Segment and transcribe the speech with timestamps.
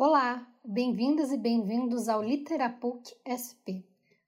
[0.00, 3.82] Olá, bem-vindas e bem-vindos ao Literapuc SP,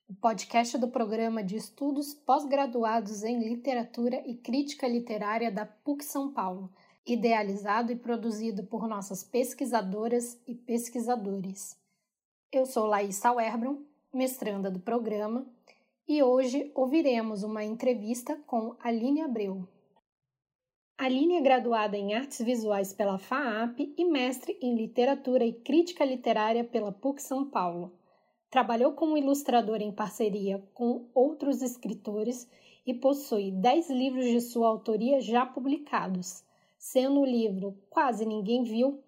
[0.08, 6.32] o podcast do programa de estudos pós-graduados em literatura e crítica literária da PUC São
[6.32, 6.72] Paulo,
[7.06, 11.78] idealizado e produzido por nossas pesquisadoras e pesquisadores.
[12.50, 13.78] Eu sou Laís Sauerbron,
[14.12, 15.46] mestranda do programa,
[16.08, 19.68] e hoje ouviremos uma entrevista com Aline Abreu,
[21.02, 26.62] Aline é graduada em Artes Visuais pela FAAP e mestre em Literatura e Crítica Literária
[26.62, 27.90] pela PUC São Paulo.
[28.50, 32.46] Trabalhou como ilustradora em parceria com outros escritores
[32.86, 36.44] e possui dez livros de sua autoria já publicados,
[36.76, 39.02] sendo o livro Quase Ninguém Viu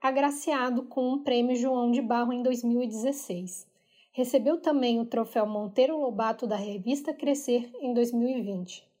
[0.00, 3.66] agraciado com o Prêmio João de Barro em 2016.
[4.12, 8.91] Recebeu também o troféu Monteiro Lobato da revista Crescer em 2020.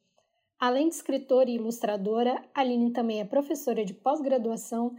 [0.62, 4.94] Além de escritora e ilustradora, Aline também é professora de pós-graduação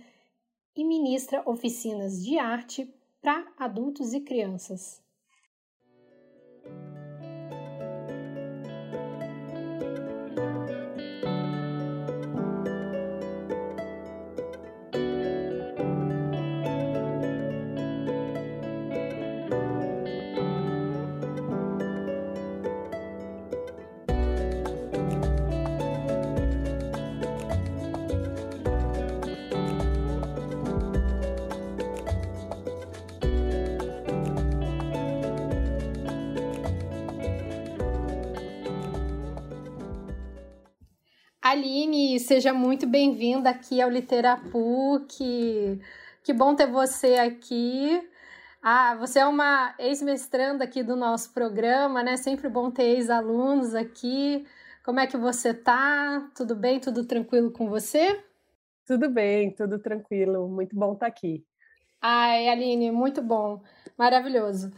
[0.76, 5.02] e ministra oficinas de arte para adultos e crianças.
[41.44, 45.18] Aline, seja muito bem-vinda aqui ao Literapuc.
[46.24, 48.02] Que bom ter você aqui.
[48.62, 52.16] Ah, você é uma ex-mestranda aqui do nosso programa, né?
[52.16, 54.48] Sempre bom ter ex-alunos aqui.
[54.86, 56.32] Como é que você tá?
[56.34, 56.80] Tudo bem?
[56.80, 58.24] Tudo tranquilo com você?
[58.88, 60.48] Tudo bem, tudo tranquilo.
[60.48, 61.46] Muito bom estar aqui.
[62.02, 63.62] Ai, Aline, muito bom.
[63.98, 64.72] Maravilhoso.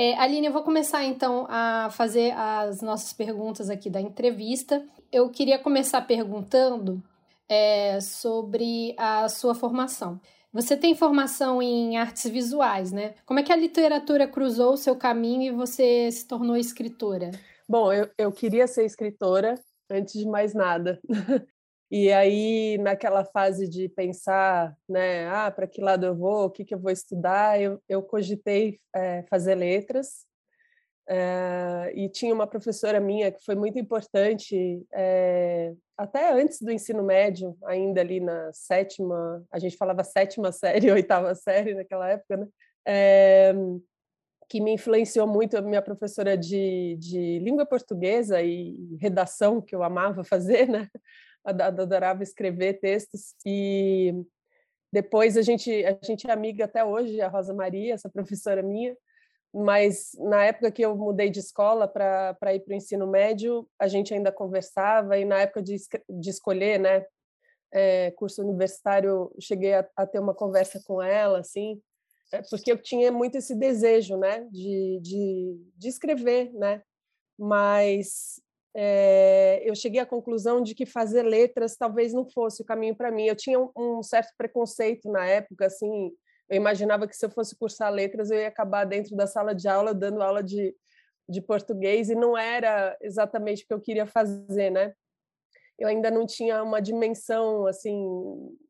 [0.00, 4.86] É, Aline, eu vou começar então a fazer as nossas perguntas aqui da entrevista.
[5.10, 7.02] Eu queria começar perguntando
[7.48, 10.20] é, sobre a sua formação.
[10.52, 13.16] Você tem formação em artes visuais, né?
[13.26, 17.32] Como é que a literatura cruzou o seu caminho e você se tornou escritora?
[17.68, 19.56] Bom, eu, eu queria ser escritora
[19.90, 21.00] antes de mais nada.
[21.90, 26.64] E aí, naquela fase de pensar, né, ah, para que lado eu vou, o que,
[26.64, 30.26] que eu vou estudar, eu, eu cogitei é, fazer letras.
[31.08, 37.02] É, e tinha uma professora minha que foi muito importante, é, até antes do ensino
[37.02, 42.46] médio, ainda ali na sétima, a gente falava sétima série, oitava série naquela época, né?
[44.48, 49.82] que me influenciou muito, a minha professora de, de língua portuguesa e redação, que eu
[49.82, 50.88] amava fazer, né?
[51.50, 54.14] Adorava escrever textos e
[54.92, 58.96] depois a gente a gente é amiga até hoje, a Rosa Maria, essa professora minha,
[59.52, 63.88] mas na época que eu mudei de escola para ir para o ensino médio, a
[63.88, 65.76] gente ainda conversava e na época de,
[66.08, 67.04] de escolher, né,
[67.72, 71.80] é, curso universitário, cheguei a, a, ter uma conversa com ela, assim,
[72.32, 76.82] é, porque eu tinha muito esse desejo, né, de, de, de escrever, né,
[77.38, 78.40] mas
[78.80, 83.10] é, eu cheguei à conclusão de que fazer letras talvez não fosse o caminho para
[83.10, 83.24] mim.
[83.24, 86.12] Eu tinha um, um, certo preconceito na época, assim,
[86.48, 89.66] eu imaginava que se eu fosse cursar letras eu ia acabar dentro da sala de
[89.66, 90.76] aula dando aula de,
[91.28, 94.94] de português e não era exatamente o que eu queria fazer, né?
[95.76, 98.06] Eu ainda não tinha uma dimensão assim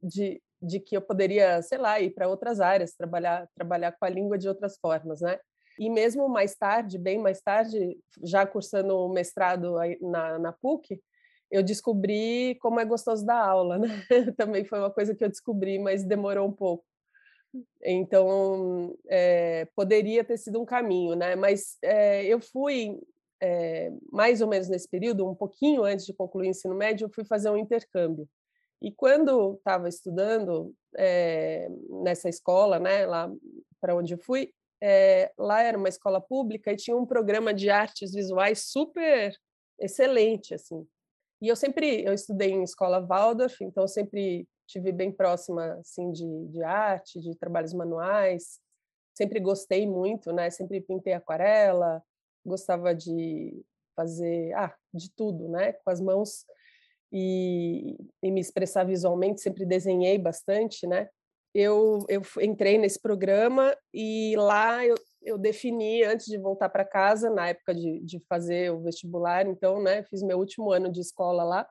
[0.02, 4.08] de, de que eu poderia, sei lá, ir para outras áreas, trabalhar trabalhar com a
[4.08, 5.38] língua de outras formas, né?
[5.78, 11.00] E mesmo mais tarde, bem mais tarde, já cursando o mestrado na, na PUC,
[11.50, 13.88] eu descobri como é gostoso dar aula, né?
[14.36, 16.84] Também foi uma coisa que eu descobri, mas demorou um pouco.
[17.82, 21.34] Então, é, poderia ter sido um caminho, né?
[21.36, 23.00] Mas é, eu fui,
[23.40, 27.10] é, mais ou menos nesse período, um pouquinho antes de concluir o ensino médio, eu
[27.10, 28.28] fui fazer um intercâmbio.
[28.80, 30.72] E quando estava estudando
[32.02, 33.30] nessa escola, né, lá
[33.80, 34.52] para onde eu fui,
[34.82, 39.34] é, lá era uma escola pública e tinha um programa de artes visuais super
[39.78, 40.86] excelente, assim.
[41.40, 46.10] E eu sempre, eu estudei em escola Waldorf, então eu sempre tive bem próxima, assim,
[46.12, 48.60] de, de arte, de trabalhos manuais,
[49.14, 50.50] sempre gostei muito, né?
[50.50, 52.02] Sempre pintei aquarela,
[52.44, 53.64] gostava de
[53.96, 55.72] fazer, ah, de tudo, né?
[55.72, 56.44] Com as mãos
[57.12, 61.08] e, e me expressar visualmente, sempre desenhei bastante, né?
[61.58, 67.28] Eu, eu entrei nesse programa e lá eu, eu defini, antes de voltar para casa,
[67.30, 71.42] na época de, de fazer o vestibular, então, né, fiz meu último ano de escola
[71.42, 71.68] lá,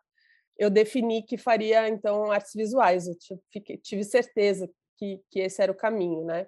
[0.58, 3.08] eu defini que faria, então, artes visuais.
[3.08, 6.48] Eu tive, tive certeza que, que esse era o caminho, né?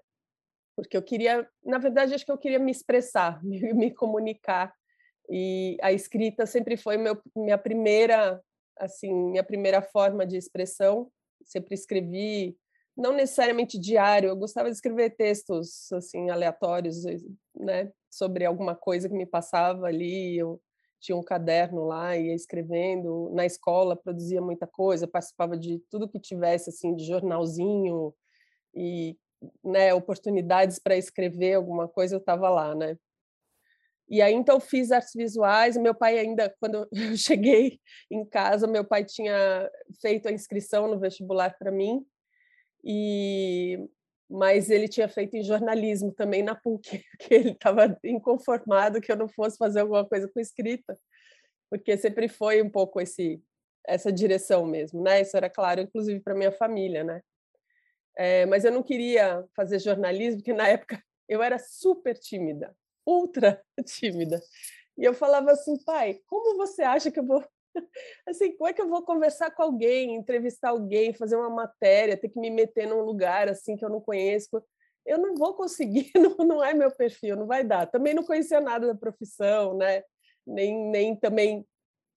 [0.76, 4.74] Porque eu queria, na verdade, acho que eu queria me expressar, me, me comunicar.
[5.30, 8.42] E a escrita sempre foi meu, minha primeira,
[8.78, 11.10] assim, minha primeira forma de expressão.
[11.46, 12.58] Sempre escrevi,
[13.00, 17.04] não necessariamente diário, eu gostava de escrever textos assim aleatórios,
[17.56, 20.38] né, sobre alguma coisa que me passava ali.
[20.38, 20.62] Eu
[21.00, 23.32] tinha um caderno lá, ia escrevendo.
[23.34, 28.14] Na escola produzia muita coisa, participava de tudo que tivesse assim de jornalzinho
[28.76, 29.18] e
[29.64, 32.98] né, oportunidades para escrever alguma coisa, eu estava lá, né?
[34.10, 35.78] E aí então fiz artes visuais.
[35.78, 37.80] Meu pai ainda, quando eu cheguei
[38.12, 42.06] em casa, meu pai tinha feito a inscrição no vestibular para mim.
[42.84, 43.90] E
[44.32, 49.16] mas ele tinha feito em jornalismo também na PUC, que ele estava inconformado que eu
[49.16, 50.96] não fosse fazer alguma coisa com escrita,
[51.68, 53.42] porque sempre foi um pouco esse
[53.88, 55.22] essa direção mesmo, né?
[55.22, 57.22] Isso era claro, inclusive para minha família, né?
[58.16, 62.76] É, mas eu não queria fazer jornalismo, porque na época eu era super tímida,
[63.06, 64.40] ultra tímida.
[64.98, 67.44] E eu falava assim, pai, como você acha que eu vou
[68.28, 72.30] assim, como é que eu vou conversar com alguém, entrevistar alguém, fazer uma matéria, ter
[72.30, 74.64] que me meter num lugar assim que eu não conheço?
[75.06, 77.88] Eu não vou conseguir, não, não é meu perfil, não vai dar.
[77.88, 80.04] Também não conhecia nada da profissão, né?
[80.46, 81.66] Nem, nem também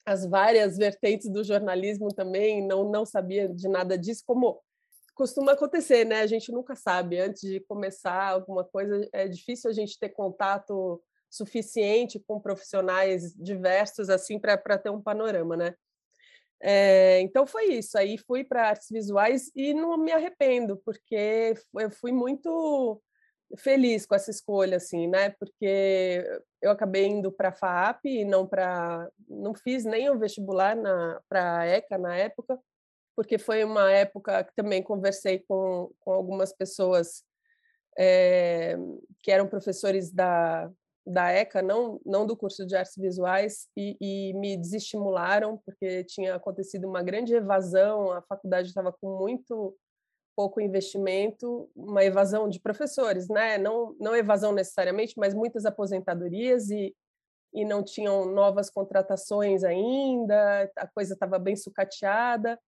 [0.05, 4.61] as várias vertentes do jornalismo também, não, não sabia de nada disso, como
[5.15, 6.21] costuma acontecer, né?
[6.21, 7.21] A gente nunca sabe.
[7.21, 11.01] Antes de começar alguma coisa, é difícil a gente ter contato
[11.33, 15.75] suficiente com profissionais diversos assim para ter um panorama, né?
[16.61, 17.97] É, então foi isso.
[17.97, 23.03] Aí fui para artes visuais e não me arrependo, porque eu fui muito
[23.59, 25.31] feliz com essa escolha, assim, né?
[25.31, 26.25] Porque
[26.61, 31.21] eu acabei indo para a FAAP e não para, não fiz nem o vestibular na
[31.29, 32.59] para a ECA na época,
[33.17, 37.25] porque foi uma época que também conversei com, com algumas pessoas
[37.99, 38.77] é,
[39.23, 40.71] que eram professores da
[41.07, 46.37] da ECA, não, não do curso de artes visuais, e, e, me desestimularam, porque tinha
[46.37, 49.77] acontecido uma grande evasão, a faculdade estava com muito
[50.37, 53.59] pouco investimento, uma evasão de professores, né?
[53.59, 56.95] não, não evasão necessariamente, mas muitas aposentadorias e,
[57.53, 62.59] e não tinham novas contratações ainda, a coisa estava bem sucateada,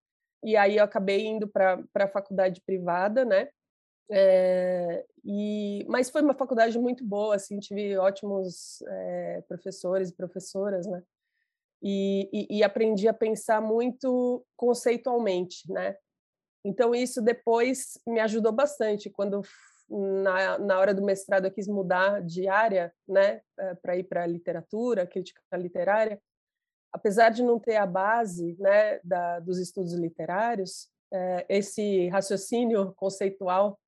[0.42, 3.48] e aí eu acabei indo para a faculdade privada, né?
[4.10, 10.86] É, e, mas foi uma faculdade muito boa, assim, tive ótimos é, professores e professoras,
[10.86, 11.02] né?
[11.82, 15.96] E, e, e, aprendi a pensar muito conceitualmente, né?
[16.64, 19.42] Então isso depois me ajudou bastante quando
[19.90, 24.26] na, na hora do mestrado eu quis mudar de área, né, eh, para ir para
[24.26, 26.18] literatura, crítica literária.
[26.90, 30.88] Apesar de não ter a base, né, da, dos estudos literários,
[31.48, 33.78] esse raciocínio conceitual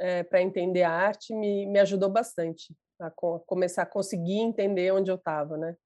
[0.00, 4.92] é, para entender a arte me, me ajudou bastante a, co começar a conseguir entender
[4.92, 5.76] onde eu estava, né?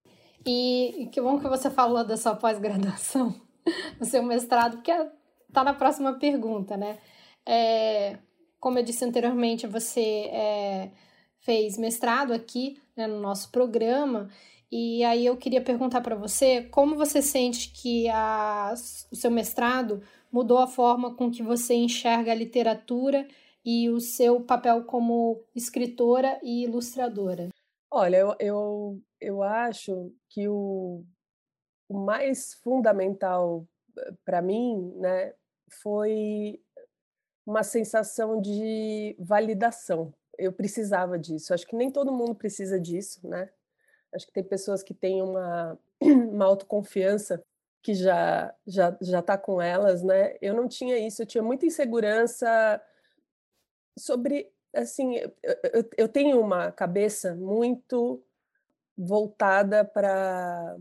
[0.46, 3.34] E que bom que você falou da sua pós-graduação,
[3.99, 4.93] do seu mestrado, porque
[5.49, 6.99] está na próxima pergunta, né?
[7.46, 8.19] É,
[8.61, 10.90] como eu disse anteriormente, você é,
[11.40, 14.31] fez mestrado aqui né, no nosso programa,
[14.70, 18.75] e aí eu queria perguntar para você como você sente que a,
[19.11, 20.02] o seu mestrado
[20.33, 23.26] mudou a forma com que você enxerga a literatura
[23.64, 27.49] e o seu papel como escritora e ilustradora?
[27.90, 31.04] Olha, eu, eu, eu acho que o,
[31.88, 33.66] o mais fundamental
[33.97, 35.33] eh, para mim né,
[35.80, 36.61] foi
[37.47, 40.12] uma sensação de validação.
[40.37, 41.54] Eu precisava disso.
[41.54, 43.49] Acho que nem todo mundo precisa disso, né?
[44.12, 47.42] Acho que tem pessoas que têm uma, uma autoconfiança
[47.83, 50.37] que já já já está com elas, né?
[50.40, 51.23] Eu não tinha isso.
[51.23, 52.80] Eu tinha muita insegurança
[53.99, 58.23] sobre assim eu, eu, tenho uma cabeça muito
[58.97, 60.77] voltada para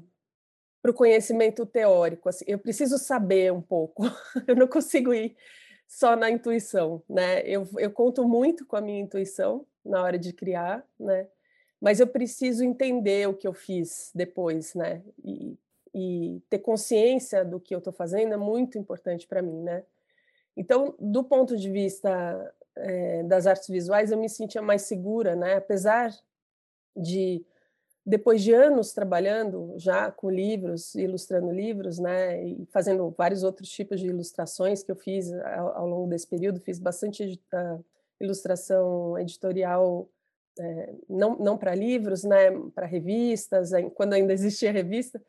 [0.82, 4.04] para o conhecimento teórico assim eu preciso saber um pouco
[4.48, 5.36] eu não consigo ir
[5.88, 7.42] só na intuição né?
[7.46, 11.28] Eu, eu conto muito com a minha intuição na hora de criar né?
[11.80, 15.04] Mas eu preciso entender o que eu fiz depois né?
[15.24, 15.58] E,
[15.94, 19.84] e ter consciência do que eu estou fazendo é muito importante para mim né
[20.56, 25.56] então do ponto de vista é, das artes visuais, eu me sentia mais segura, né?
[25.56, 26.12] Apesar
[26.96, 27.46] de
[28.06, 34.00] depois de anos trabalhando já com livros, ilustrando livros, né, e fazendo vários outros tipos
[34.00, 37.86] de ilustrações que eu fiz ao, ao longo desse período, fiz bastante uh,
[38.20, 40.10] ilustração editorial,
[40.60, 45.22] é, não, não para livros, né, para revistas, quando ainda existia revista,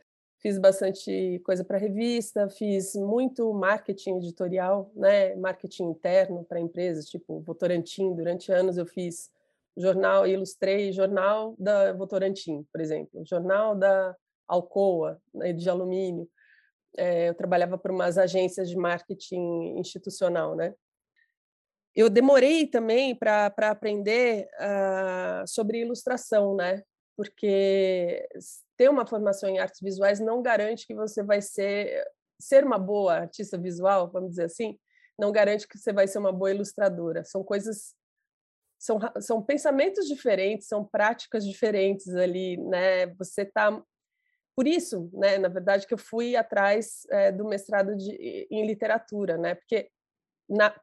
[0.44, 7.40] fiz bastante coisa para revista, fiz muito marketing editorial, né, marketing interno para empresas, tipo
[7.40, 8.14] Votorantim.
[8.14, 9.30] Durante anos eu fiz
[9.74, 14.14] jornal, ilustrei jornal da Votorantim, por exemplo, jornal da
[14.46, 16.28] Alcoa, né, de alumínio.
[16.94, 20.74] É, eu trabalhava para umas agências de marketing institucional, né?
[21.96, 26.82] Eu demorei também para aprender uh, sobre ilustração, né?
[27.16, 28.28] Porque
[28.76, 32.04] ter uma formação em artes visuais não garante que você vai ser
[32.38, 34.78] ser uma boa artista visual, vamos dizer assim,
[35.18, 37.24] não garante que você vai ser uma boa ilustradora.
[37.24, 37.94] São coisas
[38.78, 43.06] são, são pensamentos diferentes, são práticas diferentes ali, né?
[43.14, 43.82] Você está
[44.56, 49.36] por isso, né, na verdade, que eu fui atrás é, do mestrado de, em literatura,
[49.36, 49.54] né?
[49.56, 49.90] Porque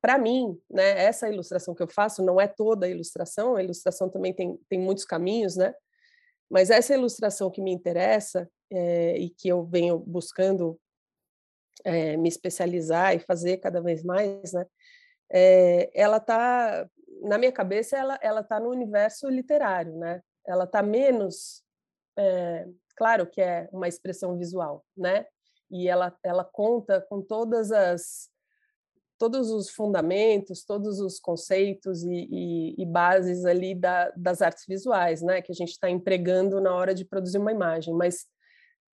[0.01, 4.09] para mim, né, essa ilustração que eu faço não é toda a ilustração, a ilustração
[4.09, 5.73] também tem, tem muitos caminhos, né?
[6.51, 10.79] Mas essa ilustração que me interessa é, e que eu venho buscando
[11.84, 14.65] é, me especializar e fazer cada vez mais, né?
[15.93, 16.86] ela está
[17.22, 20.22] na minha cabeça, ela ela está no universo literário, né?
[20.46, 21.63] Ela está menos
[22.98, 25.25] claro que é uma expressão visual, né?
[25.72, 28.29] E ela, ela conta com todas as
[29.21, 35.21] todos os fundamentos, todos os conceitos e, e, e bases ali da, das artes visuais,
[35.21, 35.43] né?
[35.43, 37.93] Que a gente está empregando na hora de produzir uma imagem.
[37.93, 38.25] Mas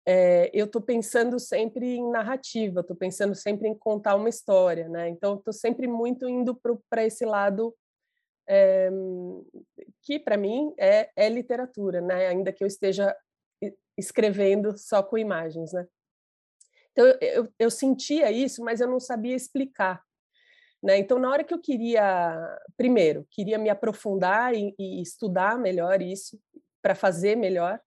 [0.06, 5.08] é, eu estou pensando sempre em narrativa, estou pensando sempre em contar uma história, né?
[5.08, 6.56] Então estou sempre muito indo
[6.88, 7.74] para esse lado
[8.48, 8.90] é,
[10.02, 12.28] que para mim é, é literatura, né?
[12.28, 13.12] Ainda que eu esteja
[13.98, 15.84] escrevendo só com imagens, né?
[16.92, 20.00] Então eu, eu, sentia isso, mas eu não sabia explicar.
[20.82, 20.98] Né?
[20.98, 26.38] Então, na hora que eu queria, primeiro, queria me aprofundar e, e estudar melhor isso,
[26.82, 27.80] para fazer melhor,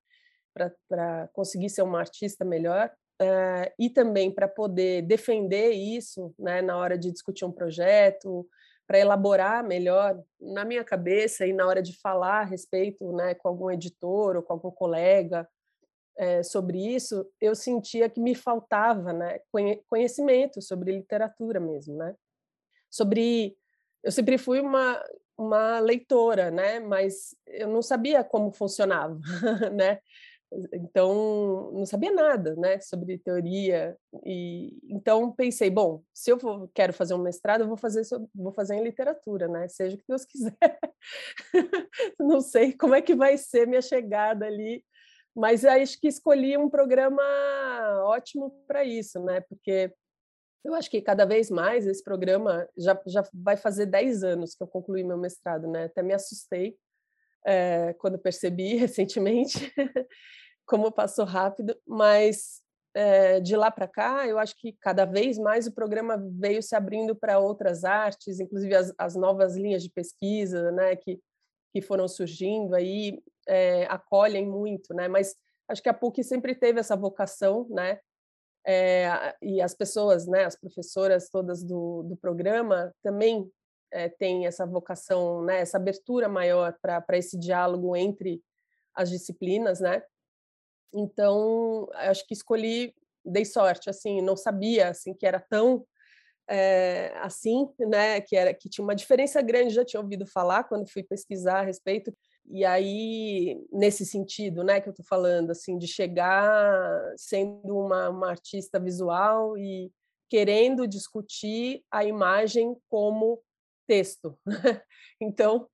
[0.87, 2.89] para conseguir ser uma artista melhor,
[3.21, 8.47] uh, e também para poder defender isso né, na hora de discutir um projeto,
[8.87, 13.47] para elaborar melhor na minha cabeça e na hora de falar a respeito né, com
[13.47, 15.47] algum editor ou com algum colega
[16.17, 19.39] é, sobre isso, eu sentia que me faltava né,
[19.89, 22.15] conhecimento sobre literatura mesmo, né?
[22.95, 23.57] Sobre,
[24.03, 25.03] eu sempre fui uma
[25.37, 26.79] uma leitora, né?
[26.79, 29.19] Mas eu não sabia como funcionava,
[29.73, 29.99] né?
[30.73, 32.79] Então não sabia nada, né?
[32.79, 37.75] Sobre teoria e então pensei, bom, se eu vou, quero fazer um mestrado, eu vou
[37.75, 39.67] fazer vou fazer em literatura, né?
[39.67, 40.79] Seja o que Deus quiser.
[42.17, 44.83] não sei como é que vai ser minha chegada ali
[45.35, 47.21] mas acho que escolhi um programa
[48.05, 49.41] ótimo para isso, né?
[49.41, 49.93] Porque
[50.65, 54.63] eu acho que cada vez mais esse programa já, já vai fazer 10 anos que
[54.63, 55.85] eu concluí meu mestrado, né?
[55.85, 56.75] Até me assustei
[57.45, 59.71] é, quando percebi recentemente
[60.65, 62.61] como passou rápido, mas
[62.95, 66.75] é, de lá para cá, eu acho que cada vez mais o programa veio se
[66.75, 70.95] abrindo para outras artes, inclusive as, as novas linhas de pesquisa, né?
[70.95, 71.21] Que,
[71.71, 75.07] que foram surgindo aí é, acolhem muito, né?
[75.07, 75.35] Mas
[75.69, 77.99] acho que a PUC sempre teve essa vocação, né?
[78.67, 83.49] É, e as pessoas, né, as professoras todas do, do programa também
[83.91, 88.41] é, têm essa vocação, né, essa abertura maior para esse diálogo entre
[88.93, 90.01] as disciplinas, né?
[90.93, 95.85] Então, acho que escolhi, dei sorte, assim, não sabia assim que era tão
[96.47, 100.89] é, assim, né, que era que tinha uma diferença grande, já tinha ouvido falar quando
[100.89, 102.15] fui pesquisar a respeito,
[102.47, 108.29] e aí, nesse sentido, né, que eu estou falando, assim, de chegar sendo uma, uma
[108.29, 109.91] artista visual e
[110.29, 113.41] querendo discutir a imagem como
[113.87, 114.37] texto.
[115.19, 115.67] então,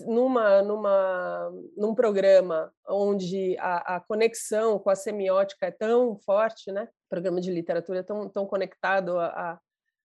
[0.00, 6.88] numa, numa, num programa onde a, a, conexão com a semiótica é tão forte, né?
[7.08, 9.60] programa de literatura é tão, tão conectado à,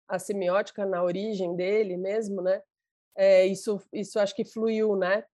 [0.08, 2.60] à semiótica na origem dele mesmo, né?
[3.16, 5.24] É, isso, isso acho que fluiu, né?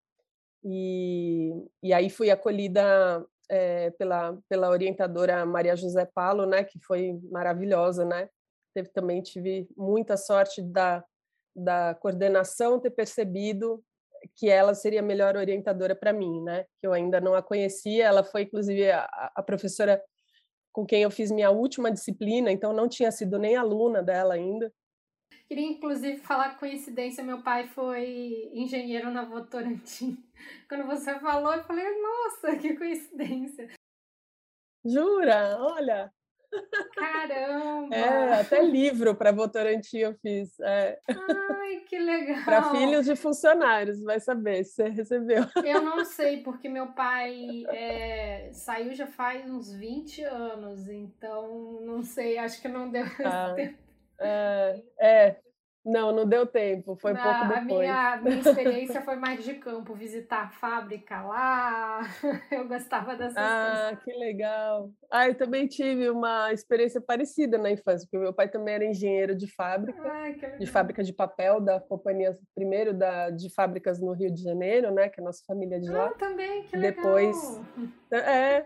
[0.65, 1.51] E,
[1.83, 8.05] e aí fui acolhida é, pela, pela orientadora Maria José Paulo, né, que foi maravilhosa,
[8.05, 8.29] né?
[8.75, 11.05] Teve, também tive muita sorte da,
[11.55, 13.85] da coordenação ter percebido
[14.37, 16.65] que ela seria a melhor orientadora para mim, né?
[16.81, 18.07] Que eu ainda não a conhecia.
[18.07, 19.05] Ela foi, inclusive, a,
[19.35, 20.03] a, professora
[20.73, 24.73] com quem eu fiz minha última disciplina, então não tinha sido nem aluna dela ainda.
[25.53, 27.23] Queria, inclusive, falar coincidência.
[27.23, 30.17] Meu pai foi engenheiro na Votorantim.
[30.67, 33.69] Quando você falou, eu falei, nossa, que coincidência.
[34.83, 35.59] Jura?
[35.61, 36.11] Olha.
[36.95, 37.95] Caramba!
[37.95, 40.59] É, até livro para Votorantim eu fiz.
[40.61, 40.99] É.
[41.07, 42.45] Ai, que legal!
[42.47, 45.45] para filhos de funcionários, vai saber se você recebeu.
[45.65, 52.03] Eu não sei, porque meu pai é, saiu já faz uns 20 anos, então não
[52.03, 53.82] sei, acho que não deu ah, tempo.
[54.23, 55.37] É, é,
[55.85, 57.59] não, não deu tempo, foi pouco depois.
[57.59, 62.01] A minha, minha experiência foi mais de campo, visitar a fábrica lá,
[62.53, 63.93] eu gostava dessas ah, coisas.
[63.93, 64.91] Ah, que legal.
[65.11, 69.35] Ah, eu também tive uma experiência parecida na infância, porque meu pai também era engenheiro
[69.35, 74.33] de fábrica, ah, de fábrica de papel, da companhia, primeiro da, de fábricas no Rio
[74.33, 76.07] de Janeiro, né, que é a nossa família de lá.
[76.07, 76.93] Ah, também, que legal.
[76.93, 77.61] Depois,
[78.13, 78.65] é,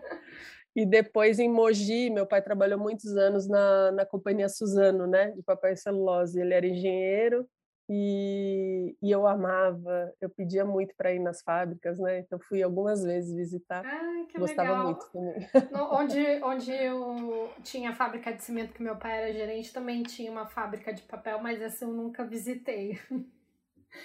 [0.77, 5.41] e depois em Mogi, meu pai trabalhou muitos anos na, na companhia Suzano, né, de
[5.41, 6.39] papel e celulose.
[6.39, 7.49] Ele era engenheiro
[7.89, 12.19] e, e eu amava, eu pedia muito para ir nas fábricas, né?
[12.19, 13.83] Então fui algumas vezes visitar.
[13.83, 14.83] Ai, que Gostava legal.
[14.83, 15.49] muito também.
[15.71, 20.03] No, onde, onde eu tinha a fábrica de cimento que meu pai era gerente, também
[20.03, 22.99] tinha uma fábrica de papel, mas essa eu nunca visitei.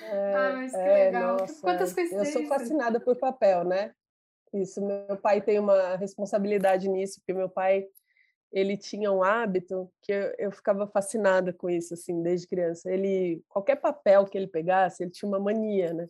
[0.04, 1.36] É, ah, mas que é, legal.
[1.36, 2.34] Nossa, Quantas coincidências.
[2.34, 3.92] Eu sou fascinada por papel, né?
[4.52, 7.86] Isso, meu pai tem uma responsabilidade nisso, porque meu pai
[8.52, 12.92] ele tinha um hábito que eu, eu, ficava fascinada com isso assim desde criança.
[12.92, 16.06] Ele qualquer papel que ele pegasse, ele tinha uma mania, né?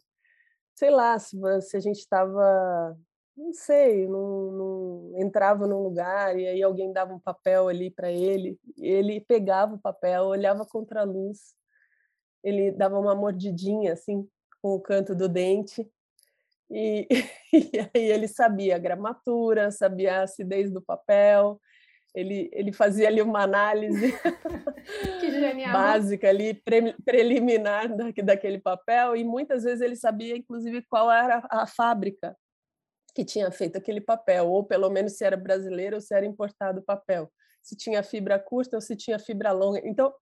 [0.74, 2.96] Sei lá se, se a gente estava
[3.36, 8.58] não sei, não, entrava num lugar e aí alguém dava um papel ali para ele,
[8.76, 11.54] ele pegava o papel, olhava contra a luz,
[12.44, 14.28] ele dava uma mordidinha assim
[14.60, 15.88] com o canto do dente
[16.72, 17.06] e,
[17.52, 21.60] e aí ele sabia a gramatura, sabia a acidez do papel,
[22.14, 24.12] ele, ele fazia ali uma análise
[25.72, 31.46] básica ali, pre, preliminar da, daquele papel, e muitas vezes ele sabia, inclusive, qual era
[31.50, 32.36] a fábrica
[33.14, 36.82] que tinha feito aquele papel, ou pelo menos se era brasileiro ou se era importado
[36.82, 37.30] papel,
[37.62, 39.80] se tinha fibra curta ou se tinha fibra longa.
[39.84, 40.12] Então,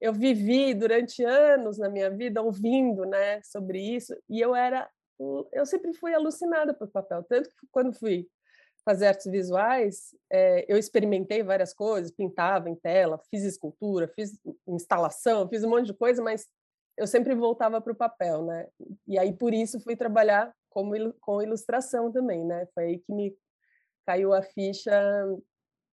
[0.00, 4.88] eu vivi durante anos na minha vida ouvindo né, sobre isso, e eu era
[5.52, 8.28] eu sempre fui alucinada por papel, tanto que quando fui
[8.84, 15.48] fazer artes visuais, é, eu experimentei várias coisas, pintava em tela, fiz escultura, fiz instalação,
[15.48, 16.46] fiz um monte de coisa, mas
[16.96, 18.66] eu sempre voltava para o papel, né?
[19.06, 22.66] E aí por isso fui trabalhar como com ilustração também, né?
[22.74, 23.36] Foi aí que me
[24.06, 24.92] caiu a ficha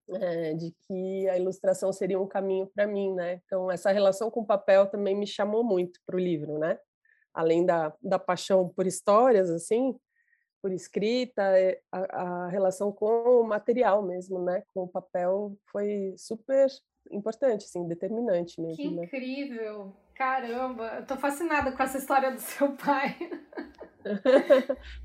[0.10, 3.41] é, de que a ilustração seria um caminho para mim, né?
[3.45, 6.80] Então essa relação com o papel também me chamou muito para o livro, né?
[7.38, 9.95] Além da, da paixão por histórias, assim,
[10.60, 16.15] por escrita, é, a, a, relação com o material mesmo, né, com o papel foi
[16.17, 16.67] super
[17.12, 18.76] importante, assim, determinante mesmo.
[18.76, 19.04] Que né?
[19.06, 19.93] incrível!
[20.15, 23.15] Caramba, eu tô fascinada com essa história do seu pai.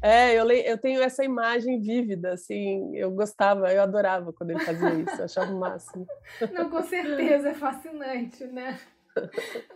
[0.00, 4.94] é, eu, eu tenho essa imagem vívida, assim, eu gostava, eu adorava quando ele fazia
[4.94, 6.06] isso, eu achava o máximo.
[6.50, 8.80] Não, com certeza, é fascinante, né?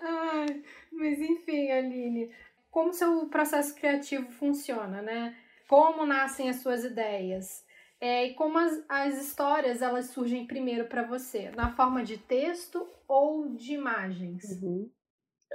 [0.01, 2.31] Ai, mas enfim, Aline,
[2.71, 5.37] como seu processo criativo funciona, né?
[5.69, 7.65] Como nascem as suas ideias?
[8.01, 11.51] É, e como as, as histórias elas surgem primeiro para você?
[11.51, 14.63] Na forma de texto ou de imagens?
[14.63, 14.91] Uhum.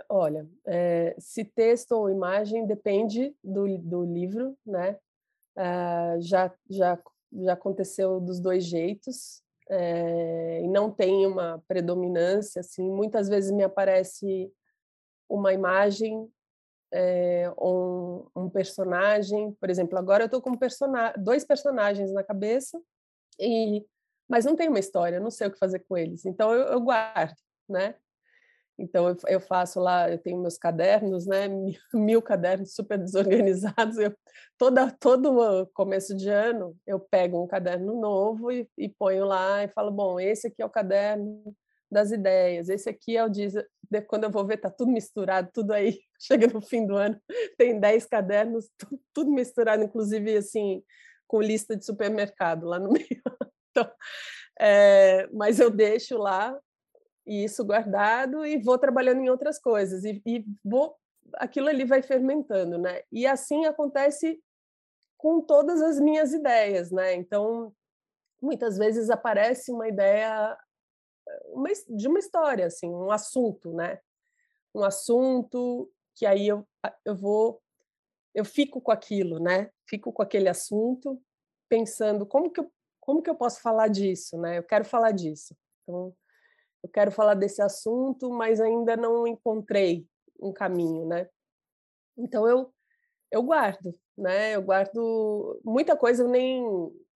[0.09, 4.97] Olha, é, se texto ou imagem depende do, do livro, né?
[5.55, 6.97] Uh, já, já,
[7.33, 12.59] já aconteceu dos dois jeitos é, e não tem uma predominância.
[12.59, 14.51] Assim, muitas vezes me aparece
[15.29, 16.29] uma imagem
[16.93, 22.77] é, um, um, personagem, por exemplo, agora eu estou com persona dois personagens na cabeça,
[23.39, 23.85] e
[24.27, 26.81] mas não tem uma história, não sei o que fazer com eles, então eu, eu
[26.81, 27.95] guardo, né?
[28.79, 31.47] Então eu, faço lá, eu tenho meus cadernos, né?
[31.93, 33.97] Mil, cadernos super desorganizados.
[33.97, 34.13] Eu,
[34.57, 39.67] toda todo começo de ano eu pego um caderno novo e, e ponho lá e
[39.67, 41.55] falo, bom, esse aqui é o caderno
[41.91, 42.69] das ideias.
[42.69, 43.53] Esse aqui é o diz,
[44.07, 45.99] quando eu vou ver tá tudo misturado, tudo aí.
[46.19, 47.19] Chega no fim do ano,
[47.57, 50.83] tem 10 cadernos, tudo, tudo misturado, inclusive assim,
[51.27, 53.21] com lista de supermercado lá no meio.
[53.71, 53.91] Então,
[54.59, 56.57] é, mas eu deixo lá
[57.25, 60.95] isso guardado e vou trabalhando em outras coisas e, e vou
[61.35, 63.03] aquilo ali vai fermentando, né?
[63.11, 64.41] E assim acontece
[65.17, 67.13] com todas as minhas ideias, né?
[67.13, 67.73] Então,
[68.41, 70.57] muitas vezes aparece uma ideia
[71.49, 73.99] uma, de uma história, assim, um assunto, né?
[74.73, 76.67] Um assunto que aí eu,
[77.05, 77.61] eu vou,
[78.33, 79.69] eu fico com aquilo, né?
[79.87, 81.21] Fico com aquele assunto,
[81.69, 84.57] pensando como que eu, como que eu posso falar disso, né?
[84.57, 85.55] Eu quero falar disso.
[85.83, 86.15] Então,
[86.83, 90.05] eu quero falar desse assunto, mas ainda não encontrei
[90.39, 91.27] um caminho, né?
[92.17, 92.73] Então eu
[93.31, 94.55] eu guardo, né?
[94.55, 96.63] Eu guardo muita coisa, eu nem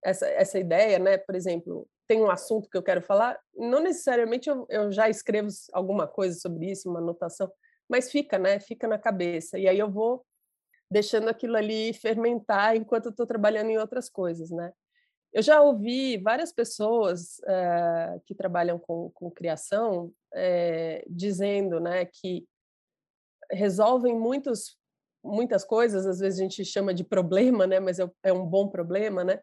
[0.04, 1.18] essa essa ideia, né?
[1.18, 5.50] Por exemplo, tem um assunto que eu quero falar, não necessariamente eu, eu já escrevo
[5.74, 7.52] alguma coisa sobre isso, uma anotação,
[7.90, 8.60] mas fica, né?
[8.60, 9.58] Fica na cabeça.
[9.58, 10.26] E aí eu vou
[10.90, 14.72] deixando aquilo ali fermentar enquanto eu estou trabalhando em outras coisas, né?
[15.36, 22.48] Eu já ouvi várias pessoas é, que trabalham com, com criação é, dizendo, né, que
[23.52, 24.78] resolvem muitos,
[25.22, 28.70] muitas coisas, às vezes a gente chama de problema, né, mas é, é um bom
[28.70, 29.42] problema, né,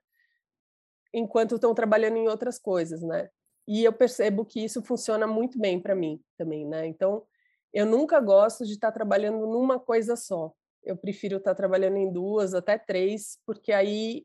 [1.13, 3.29] enquanto estão trabalhando em outras coisas, né.
[3.69, 6.87] E eu percebo que isso funciona muito bem para mim também, né.
[6.87, 7.23] Então,
[7.71, 10.55] eu nunca gosto de estar trabalhando numa coisa só.
[10.83, 14.25] Eu prefiro estar trabalhando em duas, até três, porque aí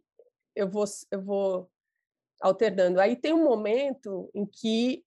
[0.57, 1.71] eu vou, eu vou
[2.41, 2.99] alternando.
[2.99, 5.05] Aí tem um momento em que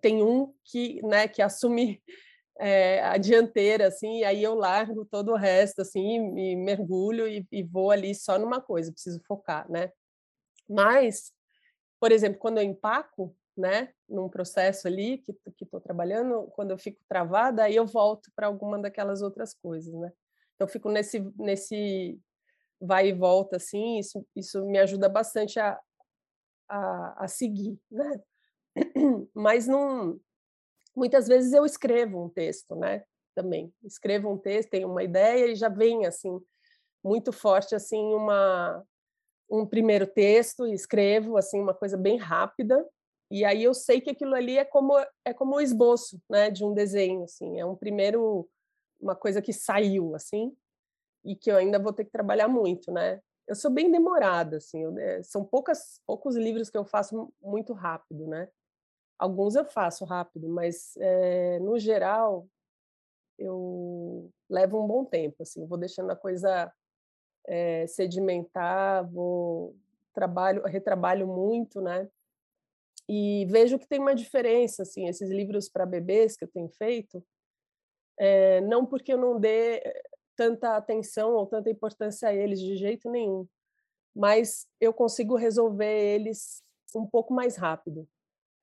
[0.00, 2.02] tem um que, né, que assume
[2.58, 7.46] é, a dianteira, assim, e aí eu largo todo o resto, assim, e mergulho e,
[7.52, 9.92] e, vou ali só numa coisa, preciso focar, né?
[10.68, 11.32] Mas,
[12.00, 16.78] por exemplo, quando eu empaco, né, num processo ali que que estou trabalhando, quando eu
[16.78, 20.12] fico travada, aí eu volto para alguma daquelas outras coisas, né?
[20.54, 22.18] Então, eu fico nesse nesse
[22.80, 25.78] vai e volta, assim, isso, isso me ajuda bastante a,
[26.68, 28.20] a, a seguir, né?
[29.34, 30.18] Mas não,
[30.94, 33.04] muitas vezes eu escrevo um texto, né?
[33.34, 36.40] Também escrevo um texto, tenho uma ideia e já vem assim
[37.02, 38.84] muito forte assim uma
[39.50, 42.86] um primeiro texto escrevo assim uma coisa bem rápida
[43.30, 46.64] e aí eu sei que aquilo ali é como é como o esboço, né, de
[46.64, 48.48] um desenho assim, é um primeiro
[49.00, 50.54] uma coisa que saiu assim
[51.24, 53.20] e que eu ainda vou ter que trabalhar muito, né?
[53.46, 57.72] Eu sou bem demorada, assim, eu, é, são poucas, poucos livros que eu faço muito
[57.72, 58.48] rápido, né?
[59.18, 62.46] Alguns eu faço rápido, mas é, no geral
[63.38, 66.72] eu levo um bom tempo, assim, vou deixando a coisa
[67.46, 69.76] é, sedimentar, vou
[70.12, 72.08] trabalho, retrabalho muito, né?
[73.08, 77.24] E vejo que tem uma diferença, assim, esses livros para bebês que eu tenho feito,
[78.18, 79.82] é, não porque eu não dê
[80.40, 83.46] tanta atenção ou tanta importância a eles de jeito nenhum,
[84.16, 86.62] mas eu consigo resolver eles
[86.96, 88.08] um pouco mais rápido.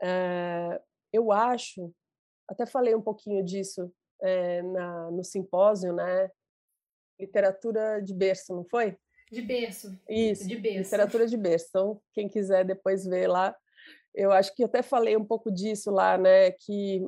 [0.02, 0.82] É,
[1.14, 1.94] eu acho,
[2.48, 6.32] até falei um pouquinho disso é, na, no simpósio, né?
[7.20, 8.98] Literatura de berço, não foi?
[9.32, 9.96] De berço.
[10.10, 10.80] Isso, de berço.
[10.80, 11.68] literatura de berço.
[11.70, 13.56] Então, quem quiser depois ver lá,
[14.16, 16.50] eu acho que até falei um pouco disso lá, né?
[16.50, 17.08] Que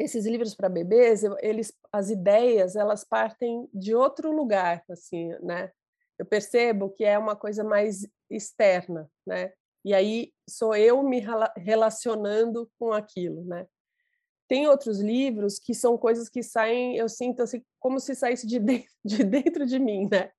[0.00, 5.70] esses livros para bebês, eles, as ideias, elas partem de outro lugar, assim, né?
[6.18, 9.52] Eu percebo que é uma coisa mais externa, né?
[9.84, 11.22] E aí sou eu me
[11.56, 13.66] relacionando com aquilo, né?
[14.48, 18.58] Tem outros livros que são coisas que saem, eu sinto assim, como se saísse de
[18.60, 20.30] dentro de, dentro de mim, né?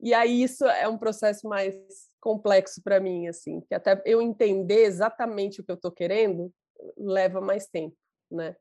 [0.00, 1.76] E aí isso é um processo mais
[2.20, 6.52] complexo para mim, assim, que até eu entender exatamente o que eu estou querendo
[6.96, 7.96] leva mais tempo,
[8.30, 8.56] né?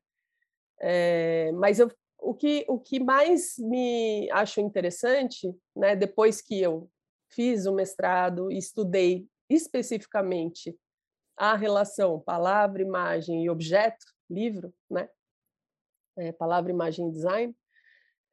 [0.79, 6.89] É, mas eu, o, que, o que mais me acho interessante, né, depois que eu
[7.29, 10.77] fiz o mestrado e estudei especificamente
[11.35, 15.09] a relação palavra, imagem e objeto, livro, né,
[16.17, 17.55] é, palavra, imagem e design,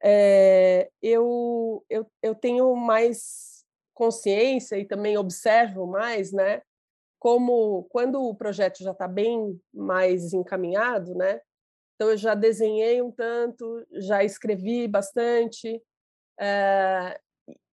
[0.03, 6.61] é, eu, eu, eu tenho mais consciência e também observo mais, né,
[7.19, 11.39] como quando o projeto já está bem mais encaminhado, né,
[11.95, 15.81] então, eu já desenhei um tanto, já escrevi bastante.
[16.37, 17.19] É,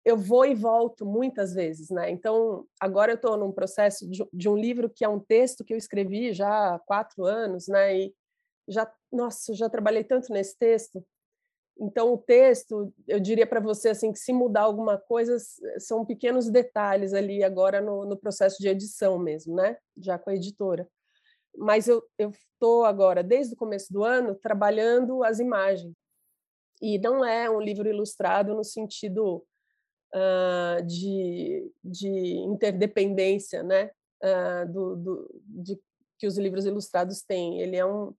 [0.05, 2.11] eu vou e volto muitas vezes, né?
[2.11, 5.75] Então, agora eu estou num processo de, de, um livro que é um texto que
[5.75, 7.99] eu escrevi já há quatro anos, né?
[7.99, 8.15] E
[8.69, 11.05] já, nossa, já trabalhei tanto nesse texto.
[11.79, 15.37] Então, o texto, eu diria para você assim que se mudar alguma coisa,
[15.79, 19.77] são pequenos detalhes ali agora no, no processo de edição mesmo, né?
[19.99, 20.89] Já com a editora
[21.57, 25.95] mas eu estou agora, desde o começo do ano, trabalhando as imagens.
[26.81, 29.45] E não é um livro ilustrado no sentido
[30.15, 33.91] uh, de, de interdependência né?
[34.23, 35.81] Uh, do, do, de,
[36.19, 37.61] que os livros ilustrados têm.
[37.61, 38.15] Ele, é um,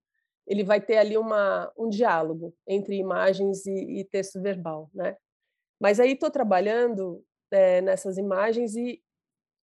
[0.46, 4.90] ele vai ter ali uma, um diálogo entre imagens e, e texto verbal.
[4.94, 5.16] Né?
[5.80, 9.02] Mas aí estou trabalhando é, nessas imagens e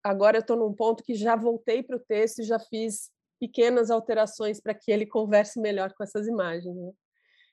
[0.02, 3.10] agora estou num ponto que já voltei para o texto e já fiz
[3.44, 6.74] pequenas alterações para que ele converse melhor com essas imagens.
[6.74, 6.92] Né?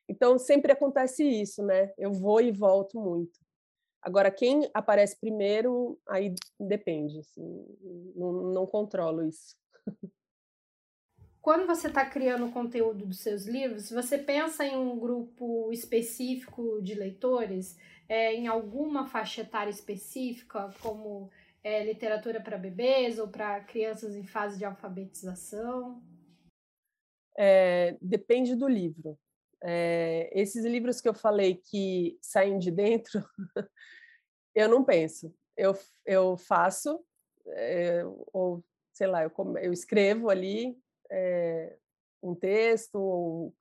[0.08, 1.92] Então, sempre acontece isso, né?
[1.98, 3.38] Eu vou e volto muito.
[4.02, 7.66] Agora, quem aparece primeiro, aí depende, assim,
[8.16, 9.56] não, não controlo isso.
[11.42, 16.80] Quando você está criando o conteúdo dos seus livros, você pensa em um grupo específico
[16.82, 17.78] de leitores,
[18.08, 21.30] é, em alguma faixa etária específica, como
[21.64, 26.02] é, literatura para bebês ou para crianças em fase de alfabetização?
[27.38, 29.18] É, depende do livro.
[29.64, 33.24] É, esses livros que eu falei que saem de dentro,
[34.56, 35.34] eu não penso.
[35.56, 37.04] Eu, eu faço,
[37.48, 38.02] é,
[38.34, 40.78] ou sei lá, eu, eu escrevo ali
[41.12, 41.78] é,
[42.24, 43.56] um texto, ou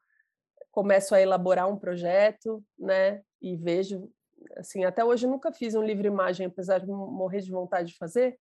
[0.71, 3.23] começo a elaborar um projeto, né?
[3.41, 4.11] E vejo,
[4.57, 8.38] assim, até hoje nunca fiz um livro imagem, apesar de morrer de vontade de fazer.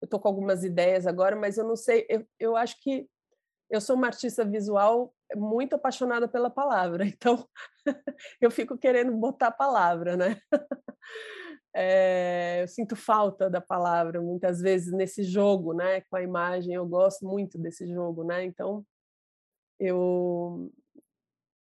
[0.00, 2.06] Eu estou com algumas ideias agora, mas eu não sei.
[2.08, 3.08] Eu, eu acho que
[3.70, 7.48] eu sou uma artista visual muito apaixonada pela palavra, então
[8.40, 10.40] eu fico querendo botar a palavra, né?
[11.74, 16.02] É, eu sinto falta da palavra muitas vezes nesse jogo, né?
[16.02, 18.44] Com a imagem, eu gosto muito desse jogo, né?
[18.44, 18.84] Então
[19.80, 20.70] eu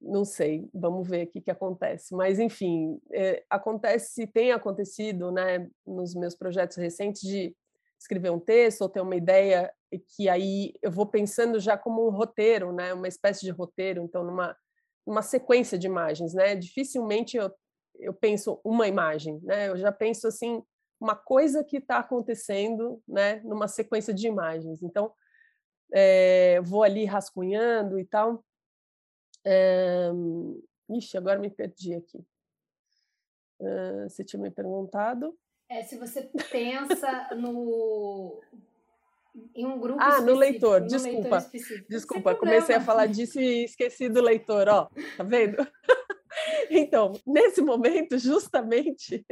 [0.02, 2.16] não sei, vamos ver o que, que acontece.
[2.16, 7.56] Mas, enfim, é, acontece, tem acontecido, né, nos meus projetos recentes, de
[8.00, 9.72] escrever um texto ou ter uma ideia
[10.16, 14.24] que aí eu vou pensando já como um roteiro, né, uma espécie de roteiro, então,
[14.24, 14.58] numa,
[15.06, 16.56] uma sequência de imagens, né?
[16.56, 17.52] Dificilmente eu,
[18.00, 19.70] eu penso uma imagem, né?
[19.70, 20.64] Eu já penso, assim,
[21.00, 24.82] uma coisa que está acontecendo, né, numa sequência de imagens.
[24.82, 25.12] Então,
[25.94, 28.44] é, vou ali rascunhando e tal,
[29.46, 30.10] é...
[30.90, 32.18] Ixi, agora me perdi aqui.
[33.60, 35.38] Uh, você tinha me perguntado?
[35.70, 38.42] É, se você pensa no
[39.56, 41.38] em um grupo Ah, no leitor, no desculpa.
[41.54, 44.90] Leitor desculpa, comecei a falar disso e esqueci do leitor, ó.
[45.16, 45.56] Tá vendo?
[46.70, 49.26] então, nesse momento, justamente,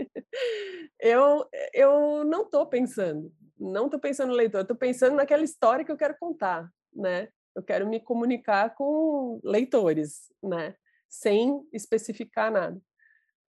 [1.00, 5.92] eu, eu não estou pensando, não estou pensando no leitor, estou pensando naquela história que
[5.92, 7.28] eu quero contar, né?
[7.56, 10.76] Eu quero me comunicar com leitores, né?
[11.08, 12.80] Sem especificar nada.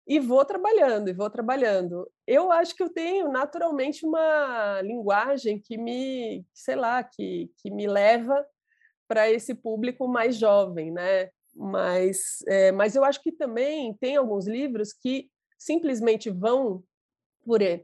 [0.07, 2.10] E vou trabalhando, e vou trabalhando.
[2.25, 7.88] Eu acho que eu tenho naturalmente uma linguagem que me, sei lá, que, que me
[7.88, 8.45] leva
[9.07, 11.29] para esse público mais jovem, né?
[11.53, 16.83] Mas, é, mas eu acho que também tem alguns livros que simplesmente vão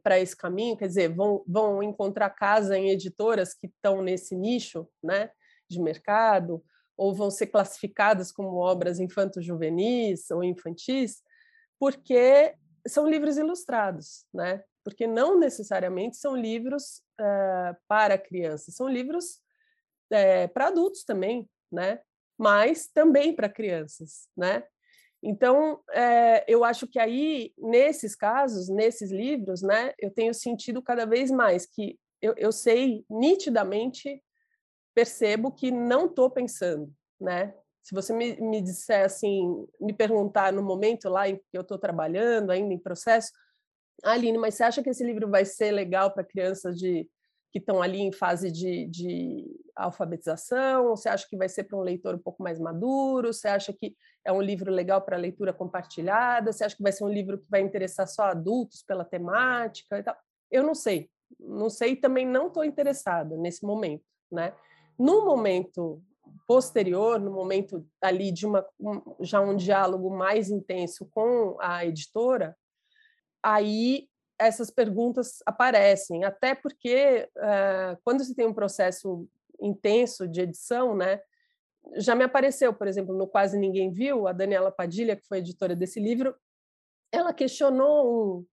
[0.03, 4.87] para esse caminho, quer dizer, vão, vão encontrar casa em editoras que estão nesse nicho,
[5.01, 5.29] né?
[5.73, 6.63] De mercado,
[6.95, 11.21] ou vão ser classificadas como obras infanto-juvenis ou infantis,
[11.79, 12.55] porque
[12.87, 14.63] são livros ilustrados, né?
[14.83, 19.41] Porque não necessariamente são livros uh, para crianças, são livros
[20.11, 21.99] uh, para adultos também, né?
[22.37, 24.63] Mas também para crianças, né?
[25.25, 31.05] Então, é, eu acho que aí, nesses casos, nesses livros, né, eu tenho sentido cada
[31.05, 34.21] vez mais que eu, eu sei nitidamente
[34.93, 37.53] percebo que não estou pensando, né?
[37.81, 41.77] Se você me, me disser assim, me perguntar no momento lá em que eu estou
[41.77, 43.31] trabalhando, ainda em processo,
[44.03, 47.09] Aline, mas você acha que esse livro vai ser legal para crianças de
[47.51, 50.89] que estão ali em fase de, de alfabetização?
[50.89, 53.31] Você acha que vai ser para um leitor um pouco mais maduro?
[53.31, 56.51] Você acha que é um livro legal para leitura compartilhada?
[56.51, 60.03] Você acha que vai ser um livro que vai interessar só adultos pela temática e
[60.03, 60.17] tal?
[60.49, 64.55] Eu não sei, não sei e também não estou interessada nesse momento, né?
[64.97, 66.01] No momento
[66.47, 72.55] posterior, no momento ali de uma, um, já um diálogo mais intenso com a editora,
[73.41, 79.27] aí essas perguntas aparecem, até porque uh, quando se tem um processo
[79.61, 81.21] intenso de edição, né,
[81.95, 85.75] já me apareceu, por exemplo, no Quase Ninguém Viu, a Daniela Padilha, que foi editora
[85.75, 86.35] desse livro,
[87.11, 88.45] ela questionou um,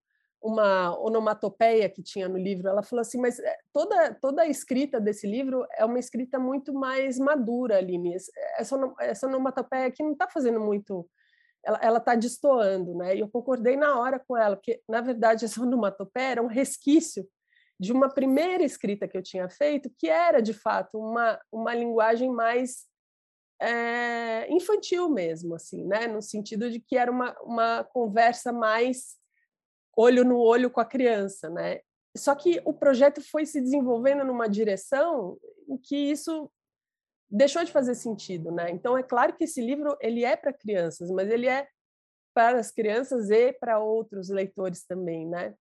[0.42, 2.68] uma onomatopeia que tinha no livro.
[2.68, 6.72] Ela falou assim, mas eh, toda, toda a escrita desse livro é uma escrita muito
[6.72, 8.14] mais madura, Aline.
[8.56, 11.08] Essa, essa onomatopeia aqui não está fazendo muito...
[11.62, 13.14] Ela está destoando, né?
[13.14, 17.28] E eu concordei na hora com ela, porque, na verdade, essa onomatopeia era um resquício
[17.78, 22.30] de uma primeira escrita que eu tinha feito, que era, de fato, uma, uma linguagem
[22.30, 22.86] mais
[23.60, 26.06] é, infantil mesmo, assim, né?
[26.06, 29.19] No sentido de que era uma, uma conversa mais
[29.96, 31.80] olho no olho com a criança, né?
[32.16, 36.50] Só que o projeto foi se desenvolvendo numa direção em que isso
[37.30, 38.70] deixou de fazer sentido, né?
[38.70, 41.68] Então é claro que esse livro ele é para crianças, mas ele é
[42.34, 45.54] para as crianças e para outros leitores também, né?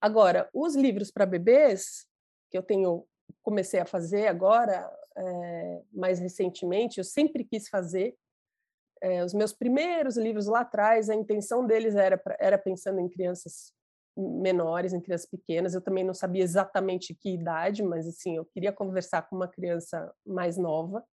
[0.00, 2.06] Agora, os livros para bebês
[2.50, 3.06] que eu tenho
[3.42, 8.14] comecei a fazer agora, é, mais recentemente, eu sempre quis fazer,
[9.04, 13.70] é, os meus primeiros livros lá atrás, a intenção deles era, era pensando em crianças
[14.16, 15.74] menores, em crianças pequenas.
[15.74, 20.10] Eu também não sabia exatamente que idade, mas assim, eu queria conversar com uma criança
[20.24, 21.04] mais nova.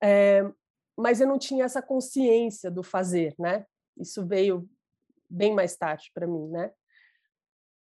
[0.00, 0.48] É,
[0.96, 3.66] mas eu não tinha essa consciência do fazer, né?
[3.98, 4.70] Isso veio
[5.28, 6.72] bem mais tarde para mim, né?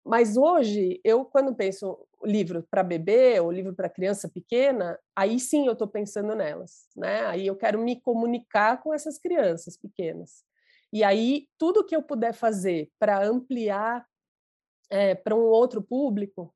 [0.06, 5.68] mas hoje, eu, quando penso livro para bebê ou livro para criança pequena, aí sim
[5.68, 7.26] eu estou pensando nelas, né?
[7.28, 10.44] Aí eu quero me comunicar com essas crianças pequenas.
[10.92, 14.06] E aí, tudo que eu puder fazer para ampliar
[14.90, 16.54] é, para um outro público,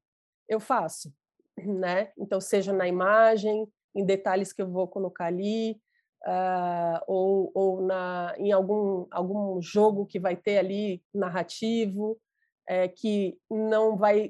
[0.48, 1.14] eu faço,
[1.58, 2.12] né?
[2.18, 5.82] Então, seja na imagem, em detalhes que eu vou colocar ali,
[6.26, 12.20] uh, ou, ou na, em algum, algum jogo que vai ter ali narrativo,
[12.68, 14.30] é, que não vai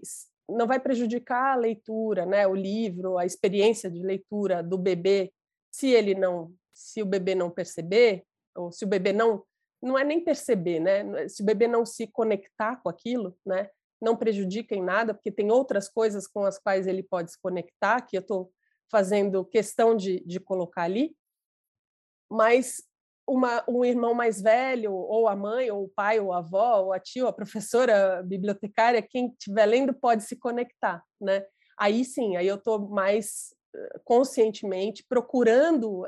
[0.50, 5.32] não vai prejudicar a leitura, né, o livro, a experiência de leitura do bebê,
[5.72, 8.24] se ele não, se o bebê não perceber,
[8.56, 9.44] ou se o bebê não,
[9.82, 13.70] não é nem perceber, né, se o bebê não se conectar com aquilo, né,
[14.02, 18.02] não prejudica em nada, porque tem outras coisas com as quais ele pode se conectar,
[18.02, 18.52] que eu estou
[18.92, 21.16] fazendo questão de, de colocar ali,
[22.30, 22.84] mas
[23.30, 26.94] uma, um irmão mais velho, ou a mãe, ou o pai, ou a avó, ou
[26.94, 31.46] a tia, ou a professora a bibliotecária, quem estiver lendo pode se conectar, né?
[31.78, 36.06] Aí sim, aí eu estou mais eh, conscientemente procurando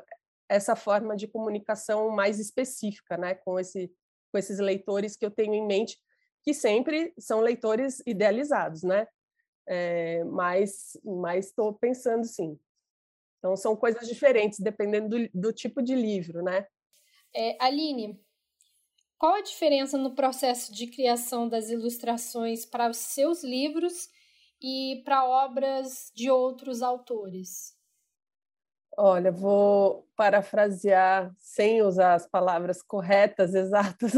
[0.50, 3.90] essa forma de comunicação mais específica, né, com esse
[4.32, 5.98] com esses leitores que eu tenho em mente,
[6.42, 9.06] que sempre são leitores idealizados, né?
[9.68, 12.58] É, mas mas estou pensando sim.
[13.40, 16.66] Então são coisas diferentes dependendo do, do tipo de livro, né?
[17.34, 18.20] É, Aline,
[19.18, 24.10] qual a diferença no processo de criação das ilustrações para os seus livros
[24.62, 27.76] e para obras de outros autores?
[28.98, 34.12] Olha, vou parafrasear sem usar as palavras corretas, exatas,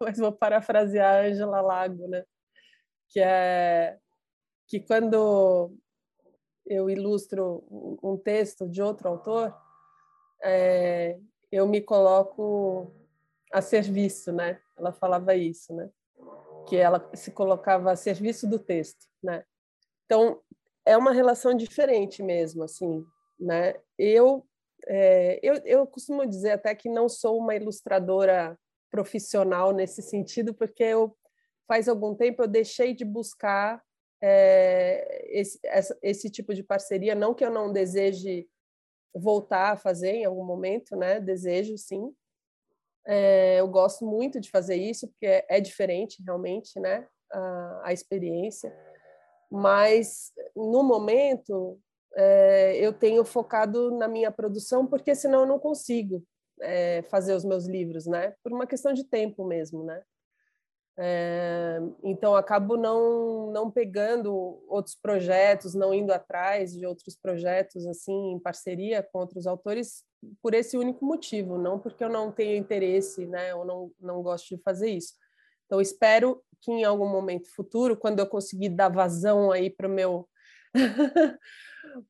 [0.00, 2.24] mas vou parafrasear a Angela Lago, né?
[3.08, 3.98] Que é
[4.66, 5.72] que quando
[6.66, 7.64] eu ilustro
[8.02, 9.56] um texto de outro autor,
[10.42, 11.18] é,
[11.50, 12.92] eu me coloco
[13.52, 14.60] a serviço, né?
[14.76, 15.90] Ela falava isso, né?
[16.66, 19.44] Que ela se colocava a serviço do texto, né?
[20.04, 20.40] Então
[20.84, 23.04] é uma relação diferente mesmo, assim,
[23.38, 23.74] né?
[23.98, 24.46] Eu
[24.86, 28.58] é, eu, eu costumo dizer até que não sou uma ilustradora
[28.90, 31.16] profissional nesse sentido, porque eu
[31.66, 33.82] faz algum tempo eu deixei de buscar
[34.22, 35.58] é, esse,
[36.02, 38.48] esse tipo de parceria, não que eu não deseje
[39.18, 41.20] voltar a fazer em algum momento, né?
[41.20, 42.14] Desejo, sim.
[43.06, 47.06] É, eu gosto muito de fazer isso, porque é, é diferente, realmente, né?
[47.32, 48.76] A, a, experiência.
[49.50, 51.78] Mas, no momento,
[52.14, 56.22] é, eu tenho focado na minha produção, porque senão eu não consigo
[56.60, 58.34] é, fazer os meus livros, né?
[58.42, 60.02] Por uma questão de tempo mesmo, né?
[60.98, 64.32] É, então acabo não não pegando
[64.66, 70.04] outros projetos, não indo atrás de outros projetos assim em parceria com outros autores
[70.42, 74.56] por esse único motivo, não porque eu não tenho interesse, né, ou não não gosto
[74.56, 75.12] de fazer isso.
[75.66, 79.90] Então espero que em algum momento futuro, quando eu conseguir dar vazão aí para o
[79.90, 80.26] meu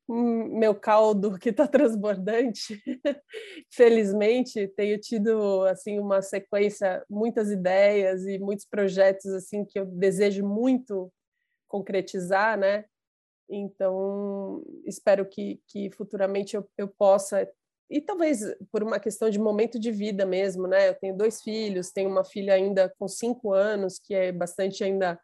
[0.07, 2.81] meu caldo que está transbordante.
[3.71, 10.45] Felizmente, tenho tido assim uma sequência, muitas ideias e muitos projetos assim que eu desejo
[10.45, 11.11] muito
[11.67, 12.85] concretizar, né?
[13.49, 17.47] Então, espero que, que futuramente eu, eu possa
[17.89, 20.89] e talvez por uma questão de momento de vida mesmo, né?
[20.89, 25.17] Eu tenho dois filhos, tenho uma filha ainda com cinco anos que é bastante ainda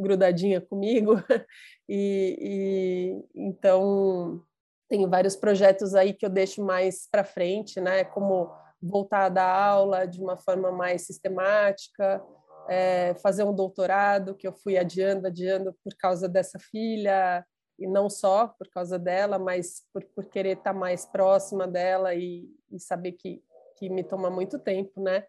[0.00, 1.14] grudadinha comigo
[1.88, 4.42] e, e então
[4.88, 8.02] tem vários projetos aí que eu deixo mais para frente, né?
[8.04, 8.50] Como
[8.82, 12.20] voltar a dar aula de uma forma mais sistemática,
[12.68, 17.44] é, fazer um doutorado que eu fui adiando, adiando por causa dessa filha
[17.78, 22.48] e não só por causa dela, mas por, por querer estar mais próxima dela e,
[22.70, 23.42] e saber que,
[23.76, 25.24] que me toma muito tempo, né?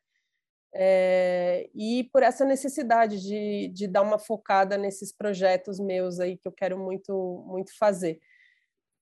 [0.74, 6.48] É, e por essa necessidade de, de dar uma focada nesses projetos meus aí que
[6.48, 8.20] eu quero muito muito fazer.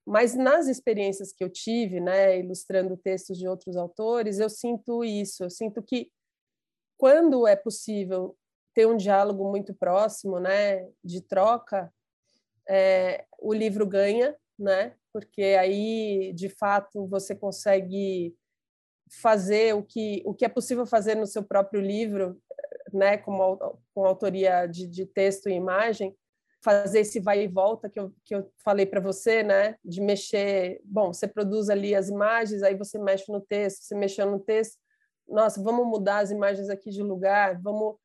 [0.06, 5.44] Mas nas experiências que eu tive, né, ilustrando textos de outros autores, eu sinto isso,
[5.44, 6.12] eu sinto que
[6.98, 8.36] quando é possível
[8.74, 11.94] ter um diálogo muito próximo, né, de troca,
[12.68, 18.36] é, o livro ganha, né, porque aí de fato você consegue
[19.10, 22.40] fazer o que, o que é possível fazer no seu próprio livro,
[22.94, 23.58] né, com,
[23.94, 26.16] com autoria de, de texto e imagem,
[26.62, 30.80] fazer esse vai e volta que eu, que eu falei para você, né, de mexer,
[30.84, 34.78] bom, você produz ali as imagens, aí você mexe no texto, você mexeu no texto,
[35.28, 37.96] nossa, vamos mudar as imagens aqui de lugar, vamos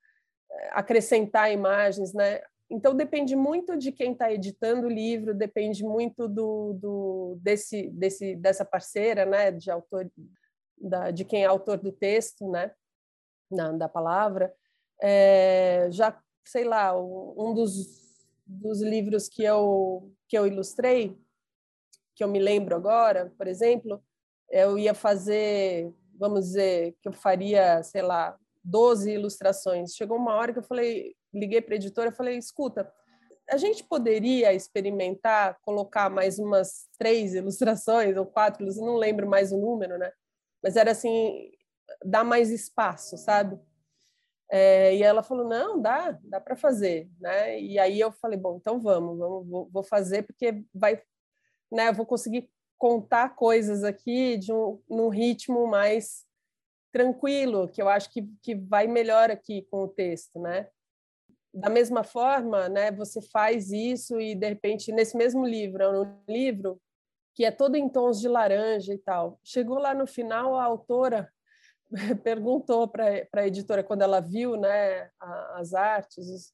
[0.50, 2.40] eh, acrescentar imagens, né?
[2.70, 8.36] Então depende muito de quem está editando o livro, depende muito do, do desse, desse
[8.36, 10.11] dessa parceira, né, de autor,
[10.79, 12.72] da, de quem é autor do texto, né,
[13.51, 14.55] da, da palavra,
[15.01, 18.05] é, já, sei lá, um dos
[18.47, 21.16] dos livros que eu, que eu ilustrei,
[22.14, 24.03] que eu me lembro agora, por exemplo,
[24.51, 29.95] eu ia fazer, vamos dizer, que eu faria, sei lá, 12 ilustrações.
[29.95, 32.91] Chegou uma hora que eu falei, liguei para a editora falei, escuta,
[33.51, 39.59] a gente poderia experimentar colocar mais umas três ilustrações ou quatro, não lembro mais o
[39.59, 40.12] número, né?
[40.64, 41.52] Mas era assim,
[42.02, 43.60] dar mais espaço, sabe?
[44.50, 47.60] É, e ela falou, não, dá, dá para fazer, né?
[47.60, 51.02] E aí eu falei, bom, então vamos, vamos vou, vou fazer porque vai,
[51.70, 51.88] né?
[51.88, 56.24] Eu vou conseguir contar coisas aqui de um num ritmo mais
[56.90, 60.68] tranquilo, que eu acho que, que vai melhor aqui com o texto, né?
[61.52, 66.18] Da mesma forma, né, você faz isso e de repente nesse mesmo livro, é um
[66.28, 66.80] livro
[67.35, 69.39] que é todo em tons de laranja e tal.
[69.43, 71.30] Chegou lá no final, a autora
[72.22, 75.11] perguntou para a editora quando ela viu, né,
[75.55, 76.53] as artes,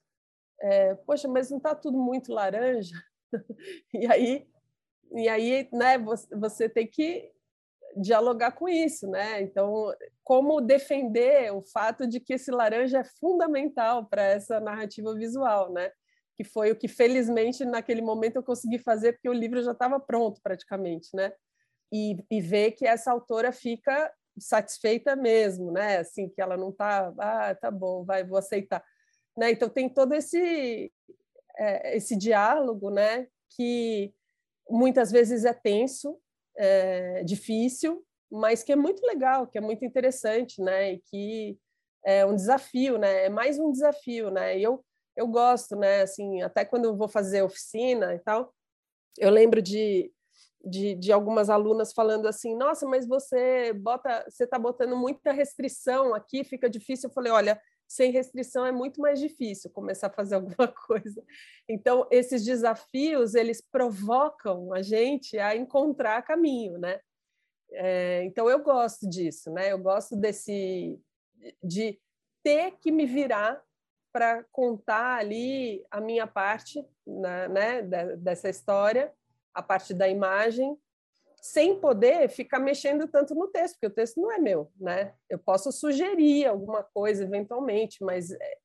[0.60, 2.94] é, poxa, mas não está tudo muito laranja?
[3.94, 4.46] e aí,
[5.12, 7.30] e aí, né, você, você tem que
[7.96, 9.42] dialogar com isso, né?
[9.42, 15.72] Então, como defender o fato de que esse laranja é fundamental para essa narrativa visual,
[15.72, 15.90] né?
[16.36, 20.00] Que foi o que felizmente naquele momento eu consegui fazer porque o livro já estava
[20.00, 21.32] pronto praticamente, né?
[21.92, 25.98] E, e ver que essa autora fica satisfeita mesmo, né?
[25.98, 28.82] Assim que ela não está, ah, tá bom, vai, vou aceitar,
[29.36, 29.50] né?
[29.50, 30.92] Então tem todo esse
[31.58, 33.26] é, esse diálogo, né?
[33.56, 34.14] Que
[34.68, 36.18] muitas vezes é tenso,
[36.56, 40.92] é, difícil, mas que é muito legal, que é muito interessante, né?
[40.94, 41.58] E que
[42.04, 43.26] é um desafio, né?
[43.26, 44.58] É mais um desafio, né?
[44.58, 44.84] Eu
[45.16, 46.02] eu gosto, né?
[46.02, 48.54] Assim, até quando eu vou fazer oficina e tal,
[49.18, 50.12] eu lembro de
[50.64, 56.14] de, de, algumas alunas falando assim, nossa, mas você bota, você está botando muita restrição
[56.14, 57.08] aqui, fica difícil.
[57.08, 61.24] Eu falei, olha, sem restrição é muito mais difícil começar a fazer alguma coisa.
[61.68, 67.00] Então, esses desafios, eles provocam a gente a encontrar caminho, né?
[67.72, 69.72] É, então, eu gosto disso, né?
[69.72, 71.00] Eu gosto desse...
[71.62, 71.98] de
[72.42, 73.62] ter que me virar
[74.12, 77.82] para contar ali a minha parte né, né,
[78.16, 79.12] dessa história,
[79.54, 80.76] a parte da imagem,
[81.40, 85.14] sem poder ficar mexendo tanto no texto, porque o texto não é meu, né?
[85.28, 88.58] Eu posso sugerir alguma coisa eventualmente, mas é,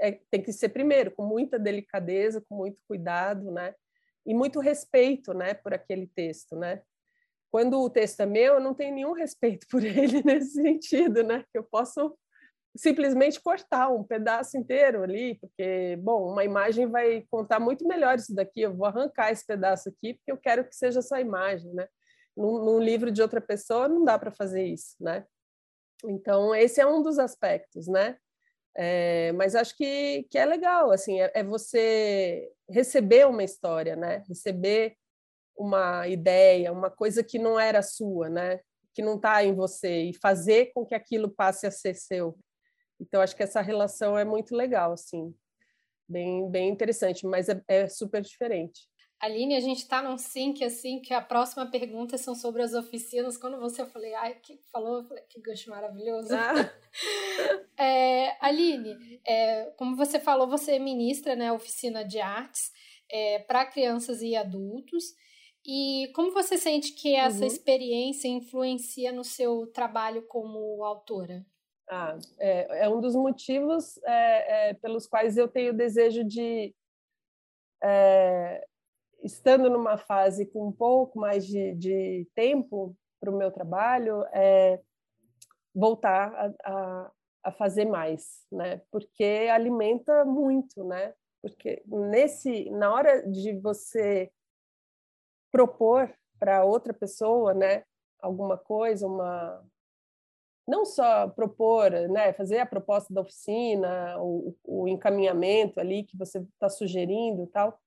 [0.00, 3.74] é, tem que ser primeiro com muita delicadeza, com muito cuidado, né?
[4.24, 6.82] E muito respeito, né, por aquele texto, né?
[7.50, 11.44] Quando o texto é meu, eu não tenho nenhum respeito por ele nesse sentido, né?
[11.52, 12.16] Eu posso
[12.76, 18.34] simplesmente cortar um pedaço inteiro ali, porque, bom, uma imagem vai contar muito melhor isso
[18.34, 21.86] daqui, eu vou arrancar esse pedaço aqui, porque eu quero que seja só imagem, né?
[22.36, 25.24] num, num livro de outra pessoa não dá para fazer isso, né?
[26.04, 28.16] Então esse é um dos aspectos, né?
[28.74, 34.24] É, mas acho que, que é legal, assim, é, é, você receber uma história, né?
[34.26, 34.96] Receber
[35.56, 38.60] uma ideia, uma coisa que não era sua, né?
[38.94, 42.38] Que não está em você e fazer com que aquilo passe a ser seu.
[43.02, 45.34] Então acho que essa relação é muito legal, assim,
[46.08, 48.88] bem bem interessante, mas é, é super diferente.
[49.20, 53.36] Aline, a gente está num sync assim, que a próxima pergunta são sobre as oficinas.
[53.36, 56.34] Quando você falei, ai, que falou, eu falei, que gancho maravilhoso.
[56.34, 56.72] Ah.
[57.78, 62.72] é, Aline, é, como você falou, você ministra né, oficina de artes
[63.08, 65.14] é, para crianças e adultos.
[65.64, 67.46] E como você sente que essa uhum.
[67.46, 71.46] experiência influencia no seu trabalho como autora?
[71.94, 76.74] Ah, é, é um dos motivos é, é, pelos quais eu tenho o desejo de
[77.84, 78.66] é,
[79.22, 84.80] estando numa fase com um pouco mais de, de tempo para o meu trabalho, é
[85.74, 87.12] voltar a, a,
[87.44, 88.80] a, fazer mais, né?
[88.90, 91.12] Porque alimenta muito, né?
[91.42, 94.32] Porque nesse, na hora de você
[95.50, 97.84] propor para outra pessoa, né?
[98.18, 99.62] Alguma coisa, uma
[100.66, 106.38] não só propor, né, fazer a proposta da oficina, o, o encaminhamento ali que você
[106.38, 107.78] está sugerindo, tal,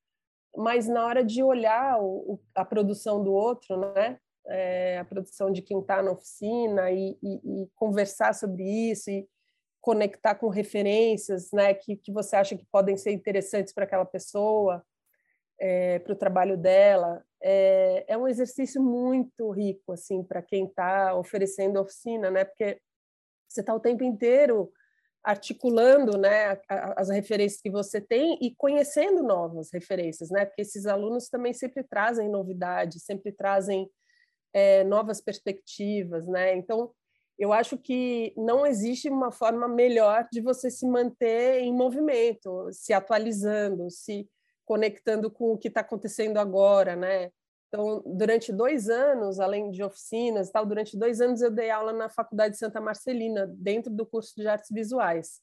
[0.57, 4.17] mas na hora de olhar o, a produção do outro, né?
[4.47, 9.27] É, a produção de quem está na oficina e, e, e, conversar sobre isso e
[9.81, 11.73] conectar com referências, né?
[11.73, 14.85] Que, que você acha que podem ser interessantes para aquela pessoa,
[15.59, 21.15] é, para o trabalho dela, é, é um exercício muito rico assim para quem está
[21.15, 22.43] oferecendo oficina, né?
[22.43, 22.81] Porque
[23.47, 24.73] você está o tempo inteiro
[25.23, 30.43] articulando né, as referências que você tem e conhecendo novas referências, né?
[30.45, 33.87] Porque esses alunos também sempre trazem novidades, sempre trazem
[34.51, 36.55] é, novas perspectivas, né?
[36.55, 36.91] Então,
[37.37, 42.91] eu acho que não existe uma forma melhor de você se manter em movimento, se
[42.91, 44.27] atualizando, se
[44.65, 47.31] conectando com o que está acontecendo agora, né?
[47.67, 52.09] Então, durante dois anos, além de oficinas, tal, durante dois anos eu dei aula na
[52.09, 55.41] Faculdade Santa Marcelina, dentro do curso de artes visuais.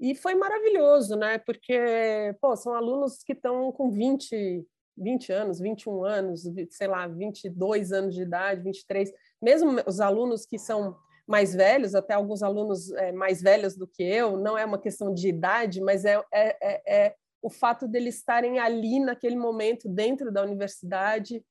[0.00, 1.38] E foi maravilhoso, né?
[1.38, 4.66] Porque, pô, são alunos que estão com 20,
[4.96, 9.12] 20 anos, 21 anos, sei lá, 22 anos de idade, 23.
[9.40, 14.02] Mesmo os alunos que são mais velhos, até alguns alunos é, mais velhos do que
[14.02, 17.14] eu, não é uma questão de idade, mas é, é, é, é
[17.44, 21.44] o fato deles estarem ali naquele momento dentro da universidade,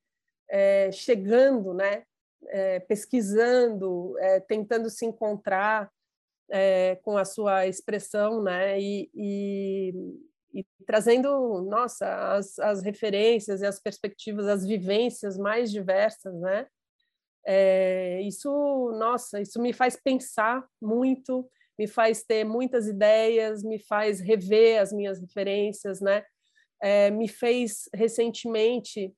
[0.50, 2.04] é, chegando, né,
[2.48, 5.92] é, pesquisando, é, tentando se encontrar
[6.50, 9.94] é, com a sua expressão, né, e, e,
[10.52, 16.66] e trazendo, nossa, as, as, referências e as perspectivas, as vivências mais diversas, né.
[17.46, 18.50] É, isso,
[18.98, 21.48] nossa, isso me faz pensar muito
[21.78, 26.24] me faz ter muitas ideias, me faz rever as minhas referências, né?
[26.82, 29.14] É, me fez recentemente,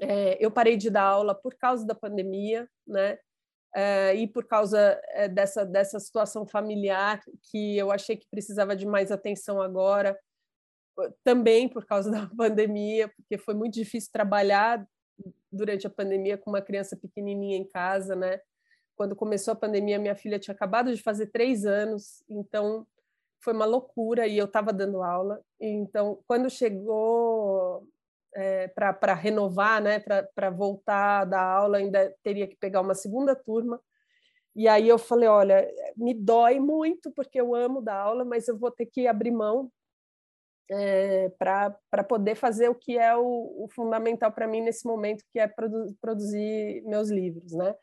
[0.00, 3.18] é, eu parei de dar aula por causa da pandemia, né?
[3.74, 8.86] É, e por causa é, dessa dessa situação familiar que eu achei que precisava de
[8.86, 10.18] mais atenção agora,
[11.24, 14.86] também por causa da pandemia, porque foi muito difícil trabalhar
[15.50, 18.40] durante a pandemia com uma criança pequenininha em casa, né?
[19.02, 22.86] Quando começou a pandemia, minha filha tinha acabado de fazer três anos, então
[23.40, 25.42] foi uma loucura e eu estava dando aula.
[25.60, 27.84] Então, quando chegou
[28.32, 33.80] é, para renovar, né, para voltar da aula, ainda teria que pegar uma segunda turma.
[34.54, 38.56] E aí eu falei, olha, me dói muito porque eu amo dar aula, mas eu
[38.56, 39.68] vou ter que abrir mão
[40.70, 45.40] é, para poder fazer o que é o, o fundamental para mim nesse momento, que
[45.40, 47.74] é produ produzir meus livros, né?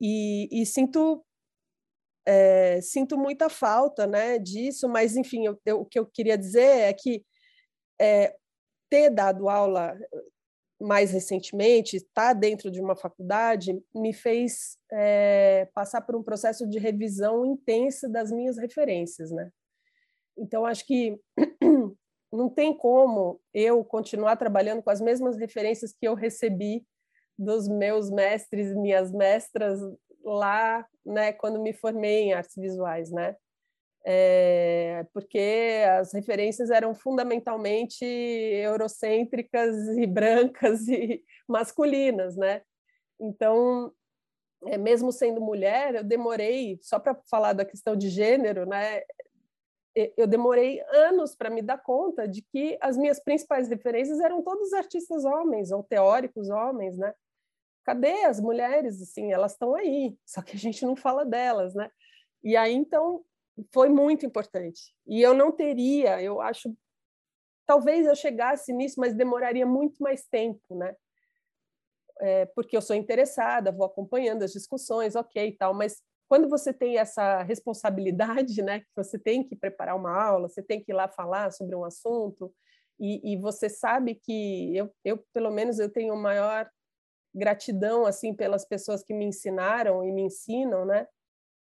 [0.00, 1.24] E, e sinto
[2.26, 6.60] é, sinto muita falta né, disso, mas, enfim, eu, eu, o que eu queria dizer
[6.60, 7.24] é que
[8.00, 8.36] é,
[8.88, 9.98] ter dado aula
[10.80, 16.78] mais recentemente, estar dentro de uma faculdade, me fez é, passar por um processo de
[16.78, 19.30] revisão intensa das minhas referências.
[19.30, 19.50] Né?
[20.38, 21.20] Então, acho que
[22.32, 26.82] não tem como eu continuar trabalhando com as mesmas referências que eu recebi
[27.40, 29.80] dos meus mestres, minhas mestras
[30.22, 33.34] lá, né, quando me formei em artes visuais, né?
[34.04, 42.62] É, porque as referências eram fundamentalmente eurocêntricas e brancas e masculinas, né?
[43.18, 43.92] Então,
[44.66, 49.02] é, mesmo sendo mulher, eu demorei, só para falar da questão de gênero, né?
[50.16, 54.72] Eu demorei anos para me dar conta de que as minhas principais referências eram todos
[54.72, 57.12] artistas homens ou teóricos homens, né?
[57.84, 59.00] Cadê as mulheres?
[59.02, 61.90] Assim, elas estão aí, só que a gente não fala delas, né?
[62.42, 63.24] E aí, então,
[63.72, 64.94] foi muito importante.
[65.06, 66.74] E eu não teria, eu acho,
[67.66, 70.94] talvez eu chegasse nisso, mas demoraria muito mais tempo, né?
[72.20, 76.72] É, porque eu sou interessada, vou acompanhando as discussões, ok e tal, mas quando você
[76.72, 80.94] tem essa responsabilidade, né, que você tem que preparar uma aula, você tem que ir
[80.94, 82.54] lá falar sobre um assunto,
[83.00, 86.70] e, e você sabe que eu, eu, pelo menos, eu tenho maior
[87.34, 91.06] gratidão assim pelas pessoas que me ensinaram e me ensinam, né?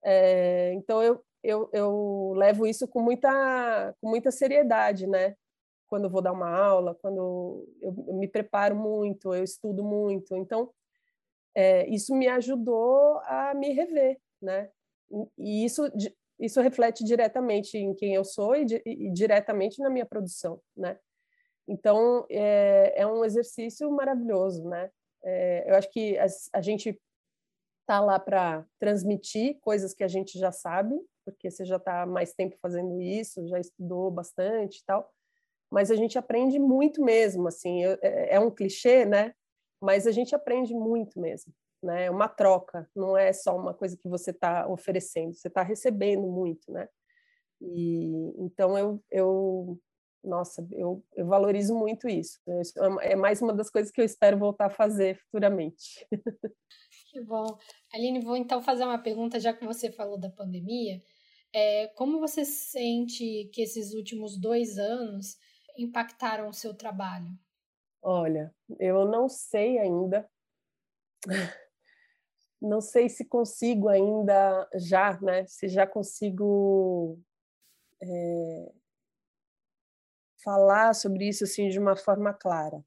[0.04, 5.36] É, então eu, eu, eu levo isso com muita com muita seriedade, né?
[5.86, 10.70] Quando vou dar uma aula, quando eu, eu me preparo muito, eu estudo muito, então
[11.54, 14.70] é, isso me ajudou a me rever, né?
[15.38, 15.82] E isso
[16.40, 20.98] isso reflete diretamente em quem eu sou e, e diretamente na minha produção, né?
[21.68, 24.90] Então é, é um exercício maravilhoso, né?
[25.24, 27.00] É, eu acho que a, a gente
[27.80, 30.94] está lá para transmitir coisas que a gente já sabe,
[31.24, 35.10] porque você já está mais tempo fazendo isso, já estudou bastante e tal,
[35.70, 39.34] mas a gente aprende muito mesmo, assim, é, é um clichê, né?
[39.80, 41.52] Mas a gente aprende muito mesmo,
[41.82, 42.04] né?
[42.06, 46.26] É uma troca, não é só uma coisa que você está oferecendo, você está recebendo
[46.28, 46.88] muito, né?
[47.60, 49.78] E então eu, eu
[50.24, 52.40] nossa, eu, eu valorizo muito isso.
[52.46, 56.06] É, é mais uma das coisas que eu espero voltar a fazer futuramente.
[57.12, 57.58] Que bom.
[57.92, 61.02] Aline, vou então fazer uma pergunta, já que você falou da pandemia.
[61.54, 65.36] É, como você sente que esses últimos dois anos
[65.76, 67.28] impactaram o seu trabalho?
[68.00, 70.26] Olha, eu não sei ainda.
[72.60, 75.44] Não sei se consigo ainda já, né?
[75.46, 77.18] Se já consigo
[78.00, 78.72] é,
[80.42, 82.84] falar sobre isso assim de uma forma clara.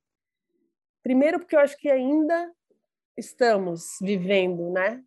[1.03, 2.51] Primeiro, porque eu acho que ainda
[3.17, 5.03] estamos vivendo, né?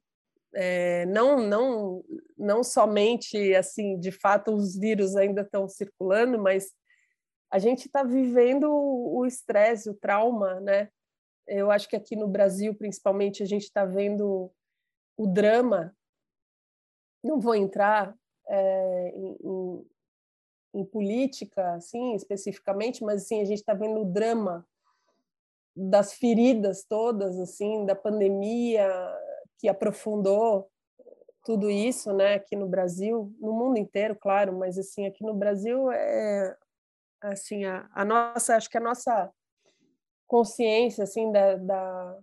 [0.55, 2.05] É, não, não,
[2.37, 6.73] não somente assim, de fato, os vírus ainda estão circulando, mas
[7.51, 10.89] a gente está vivendo o estresse, o trauma, né?
[11.47, 14.53] Eu acho que aqui no Brasil, principalmente, a gente está vendo
[15.17, 15.95] o drama.
[17.25, 18.15] Não vou entrar
[18.49, 19.87] é, em,
[20.75, 24.67] em, política, assim, especificamente, mas assim a gente está vendo o drama
[25.75, 28.89] das feridas todas, assim, da pandemia
[29.59, 30.71] que aprofundou
[31.45, 35.91] tudo isso, né, aqui no Brasil, no mundo inteiro, claro, mas assim aqui no Brasil
[35.91, 36.57] é
[37.21, 39.33] assim a, a nossa, acho que a nossa
[40.27, 42.19] consciência assim da, da,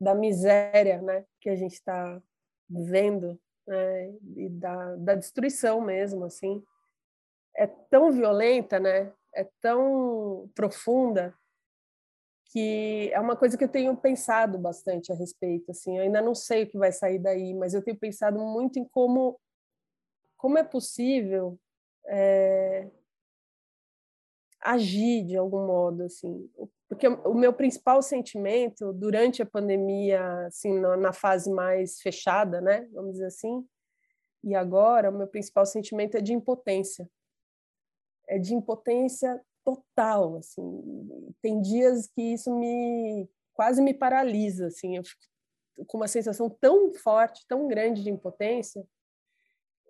[0.00, 2.20] da miséria, né, que a gente está
[2.68, 6.62] vendo, né, e da, da destruição mesmo, assim,
[7.56, 11.34] é tão violenta, né, é tão profunda
[12.46, 15.72] que é uma coisa que eu tenho pensado bastante a respeito.
[15.72, 18.78] Assim, eu ainda não sei o que vai sair daí, mas eu tenho pensado muito
[18.78, 19.40] em como
[20.36, 21.58] como é possível
[22.06, 22.86] é,
[24.60, 26.50] agir de algum modo, assim,
[26.86, 33.12] porque o meu principal sentimento durante a pandemia, assim, na fase mais fechada, né, vamos
[33.12, 33.66] dizer assim,
[34.42, 37.08] e agora o meu principal sentimento é de impotência,
[38.28, 41.34] é de impotência total, assim.
[41.40, 44.96] Tem dias que isso me quase me paralisa, assim.
[44.96, 45.22] Eu fico
[45.86, 48.86] com uma sensação tão forte, tão grande de impotência,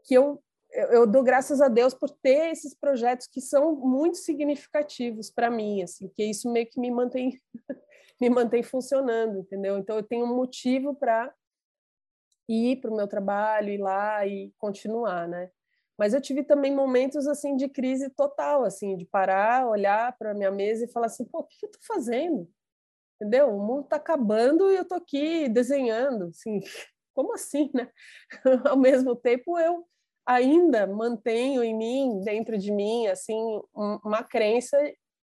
[0.04, 0.42] que eu
[0.90, 5.82] eu dou graças a Deus por ter esses projetos que são muito significativos para mim,
[5.82, 7.40] assim, que isso meio que me mantém
[8.20, 9.78] me mantém funcionando, entendeu?
[9.78, 11.32] Então eu tenho um motivo para
[12.48, 15.50] ir para o meu trabalho, ir lá e continuar, né?
[15.98, 20.50] Mas eu tive também momentos assim de crise total, assim, de parar, olhar para minha
[20.50, 22.48] mesa e falar assim, pô, o que eu estou fazendo?
[23.20, 23.54] Entendeu?
[23.54, 26.60] O mundo está acabando e eu estou aqui desenhando, assim,
[27.14, 27.90] como assim, né?
[28.68, 29.86] Ao mesmo tempo eu
[30.26, 33.38] ainda mantenho em mim, dentro de mim, assim,
[33.74, 34.76] uma crença,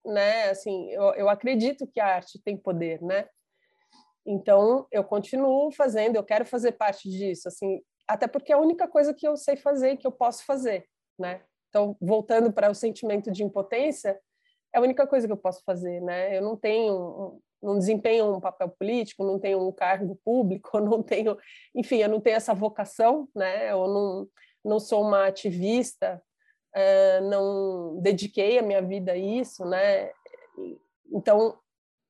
[0.04, 0.50] né?
[0.50, 3.28] Assim, eu, eu acredito que a arte tem poder, né?
[4.26, 7.80] Então eu continuo fazendo, eu quero fazer parte disso, assim,
[8.10, 10.86] até porque é a única coisa que eu sei fazer, que eu posso fazer,
[11.18, 11.42] né?
[11.68, 14.20] Então, voltando para o sentimento de impotência,
[14.74, 16.36] é a única coisa que eu posso fazer, né?
[16.36, 21.38] Eu não tenho, não desempenho um papel político, não tenho um cargo público, não tenho,
[21.72, 23.70] enfim, eu não tenho essa vocação, né?
[23.70, 24.28] Eu não,
[24.64, 26.20] não sou uma ativista,
[26.74, 30.10] uh, não dediquei a minha vida a isso, né?
[31.12, 31.56] Então,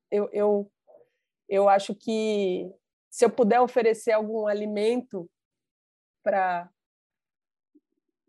[0.09, 0.71] eu, eu,
[1.47, 2.71] eu acho que
[3.07, 5.29] se eu puder oferecer algum alimento
[6.23, 6.69] para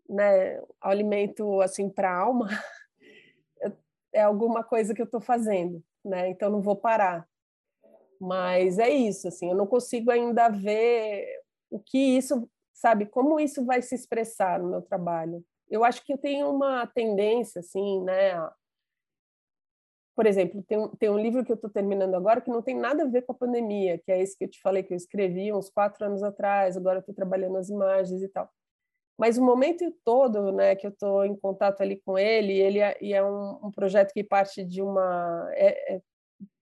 [0.09, 2.47] né, alimento assim para a alma
[4.13, 6.29] é alguma coisa que eu estou fazendo, né?
[6.29, 7.27] Então não vou parar.
[8.19, 11.27] Mas é isso, assim, eu não consigo ainda ver
[11.69, 15.43] o que isso, sabe, como isso vai se expressar no meu trabalho.
[15.69, 18.33] Eu acho que eu tenho uma tendência, assim, né,
[20.15, 22.75] por exemplo, tem um, tem um livro que eu estou terminando agora que não tem
[22.75, 24.97] nada a ver com a pandemia, que é esse que eu te falei que eu
[24.97, 28.49] escrevi uns quatro anos atrás, agora estou trabalhando as imagens e tal.
[29.17, 32.97] Mas o momento todo né, que eu estou em contato ali com ele, ele é,
[33.01, 35.47] e é um, um projeto que parte de uma...
[35.53, 36.01] É, é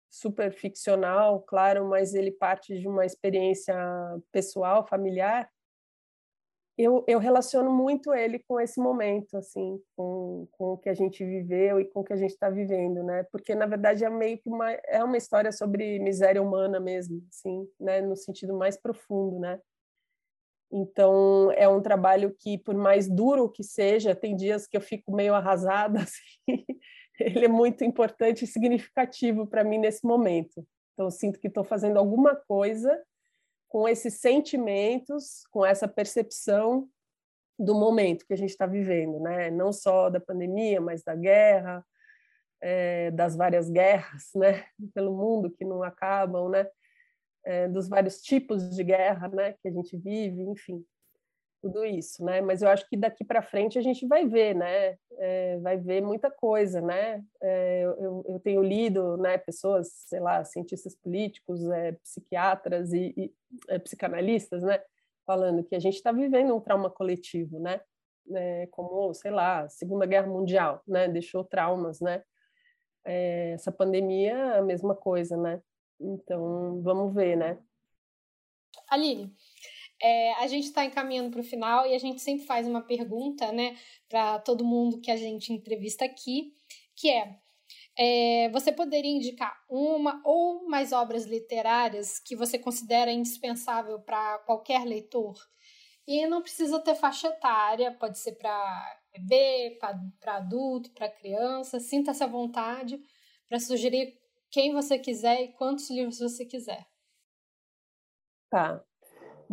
[0.10, 3.74] super ficcional, claro, mas ele parte de uma experiência
[4.30, 5.50] pessoal, familiar,
[6.78, 11.24] eu, eu relaciono muito ele com esse momento, assim, com, com o que a gente
[11.24, 13.24] viveu e com o que a gente está vivendo, né?
[13.32, 17.68] Porque, na verdade, é meio que uma, é uma história sobre miséria humana mesmo, assim,
[17.80, 18.02] né?
[18.02, 19.60] No sentido mais profundo, né?
[20.72, 25.14] Então, é um trabalho que, por mais duro que seja, tem dias que eu fico
[25.14, 26.66] meio arrasada, assim.
[27.20, 30.66] Ele é muito importante e significativo para mim nesse momento.
[30.94, 32.98] Então, eu sinto que estou fazendo alguma coisa
[33.72, 36.90] com esses sentimentos, com essa percepção
[37.58, 39.50] do momento que a gente está vivendo, né?
[39.50, 41.86] Não só da pandemia, mas da guerra,
[42.62, 44.66] é, das várias guerras, né?
[44.94, 46.68] Pelo mundo que não acabam, né?
[47.46, 49.54] É, dos vários tipos de guerra, né?
[49.62, 50.86] Que a gente vive, enfim
[51.62, 52.42] tudo isso, né?
[52.42, 54.98] Mas eu acho que daqui para frente a gente vai ver, né?
[55.20, 57.24] É, vai ver muita coisa, né?
[57.42, 59.38] É, eu, eu, tenho lido, né?
[59.38, 63.34] Pessoas, sei lá, cientistas políticos, é, psiquiatras e, e
[63.70, 64.82] é, psicanalistas, né?
[65.26, 67.80] Falando que a gente está vivendo um trauma coletivo, né?
[68.34, 71.08] É, como, sei lá, Segunda Guerra Mundial, né?
[71.08, 72.24] Deixou traumas, né?
[73.06, 75.62] É, essa pandemia, a mesma coisa, né?
[76.00, 77.60] Então, vamos ver, né?
[78.90, 79.34] Aline,
[80.02, 83.52] é, a gente está encaminhando para o final e a gente sempre faz uma pergunta,
[83.52, 83.78] né,
[84.10, 86.54] para todo mundo que a gente entrevista aqui,
[86.96, 87.38] que é,
[87.98, 94.86] é, você poderia indicar uma ou mais obras literárias que você considera indispensável para qualquer
[94.86, 95.36] leitor?
[96.08, 99.78] E não precisa ter faixa etária, pode ser para bebê,
[100.20, 101.80] para adulto, para criança.
[101.80, 103.00] Sinta-se à vontade
[103.48, 106.86] para sugerir quem você quiser e quantos livros você quiser.
[108.50, 108.84] Tá.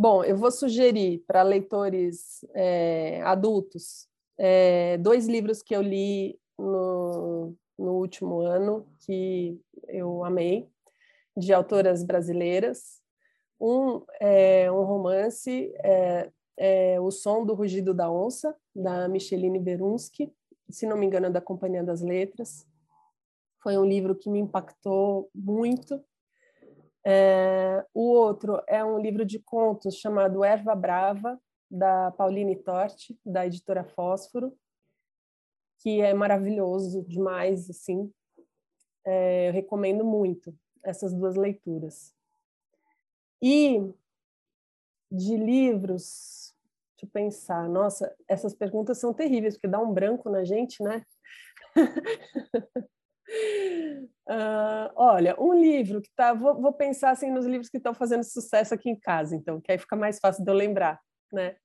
[0.01, 4.07] Bom, eu vou sugerir para leitores é, adultos
[4.38, 10.70] é, dois livros que eu li no, no último ano que eu amei,
[11.36, 13.03] de autoras brasileiras.
[13.61, 20.32] Um é um romance, é, é O Som do Rugido da Onça, da Micheline Berunsky,
[20.70, 22.64] se não me engano, é da Companhia das Letras.
[23.61, 26.01] Foi um livro que me impactou muito.
[27.05, 31.40] É, o outro é um livro de contos chamado Erva Brava,
[31.70, 34.57] da Pauline Torti, da editora Fósforo,
[35.78, 38.12] que é maravilhoso demais, assim.
[39.05, 42.14] É, eu recomendo muito essas duas leituras.
[43.40, 43.92] E
[45.11, 46.55] de livros,
[46.96, 51.05] deixa eu pensar, nossa, essas perguntas são terríveis, porque dá um branco na gente, né?
[54.29, 56.35] Uh, olha, um livro que tá.
[56.35, 59.72] Vou, vou, pensar assim nos livros que estão fazendo sucesso aqui em casa, então, que
[59.72, 61.01] aí fica mais fácil de eu lembrar,
[61.33, 61.57] né?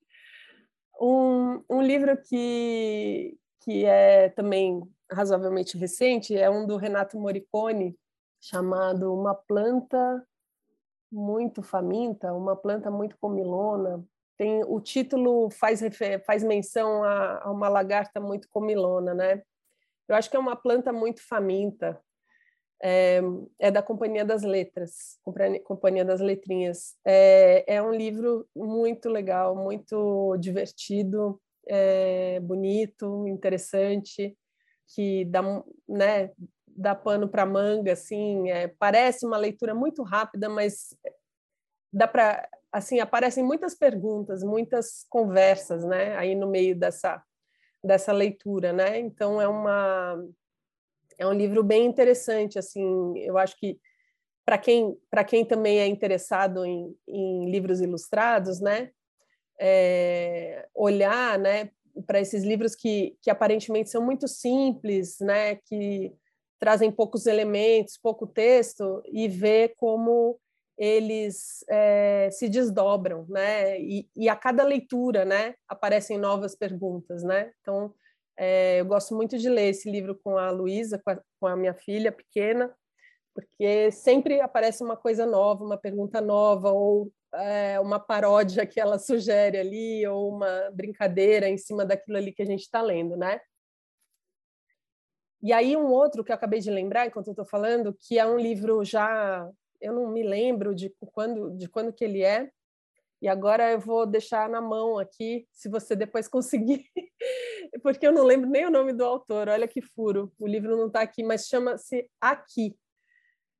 [0.98, 4.80] Um, um livro que, que é também
[5.12, 7.98] razoavelmente recente é um do Renato Morricone,
[8.40, 10.26] chamado Uma Planta
[11.12, 14.02] Muito Faminta, uma planta muito comilona.
[14.38, 15.80] Tem, o título faz,
[16.24, 19.42] faz menção a, a uma lagarta muito comilona, né?
[20.08, 22.02] Eu acho que é uma planta muito faminta.
[22.86, 23.22] É,
[23.58, 25.18] é, da Companhia das Letras,
[25.64, 26.94] Companhia das Letrinhas.
[27.02, 34.36] É, é um livro muito legal, muito divertido, é, bonito, interessante,
[34.94, 35.40] que dá,
[35.88, 36.30] né,
[36.66, 38.50] dá pano para manga, assim.
[38.50, 40.94] É, parece uma leitura muito rápida, mas
[41.90, 46.16] dá para assim aparecem muitas perguntas, muitas conversas, né?
[46.18, 47.22] Aí no meio dessa
[47.82, 48.98] dessa leitura, né?
[48.98, 50.22] Então é uma
[51.18, 53.18] é um livro bem interessante, assim.
[53.18, 53.78] Eu acho que
[54.44, 58.90] para quem para quem também é interessado em, em livros ilustrados, né?
[59.58, 61.70] É, olhar, né?
[62.06, 65.56] Para esses livros que, que aparentemente são muito simples, né?
[65.56, 66.12] Que
[66.58, 70.38] trazem poucos elementos, pouco texto, e ver como
[70.76, 73.80] eles é, se desdobram, né?
[73.80, 77.52] E, e, a cada leitura, né, aparecem novas perguntas, né?
[77.60, 77.94] Então,
[78.36, 81.74] é, eu gosto muito de ler esse livro com a Luísa, com, com, a minha
[81.74, 82.74] filha pequena,
[83.34, 88.98] porque sempre aparece uma coisa nova, uma pergunta nova, ou é, uma paródia que ela
[88.98, 93.40] sugere ali, ou uma brincadeira em cima daquilo ali que a gente está lendo, né?
[95.42, 98.26] E aí um outro que eu acabei de lembrar enquanto eu estou falando, que é
[98.26, 99.48] um livro já
[99.84, 102.50] eu não me lembro de quando, de quando que ele é,
[103.20, 106.86] e agora eu vou deixar na mão aqui, se você depois conseguir,
[107.82, 110.86] porque eu não lembro nem o nome do autor, olha que furo, o livro não
[110.86, 112.76] está aqui, mas chama-se Aqui.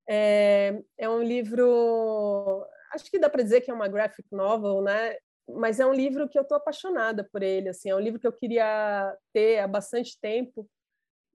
[0.08, 5.16] É, é um livro, acho que dá para dizer que é uma graphic novel, né?
[5.48, 8.26] Mas é um livro que eu estou apaixonada por ele, assim, é um livro que
[8.26, 10.68] eu queria ter há bastante tempo,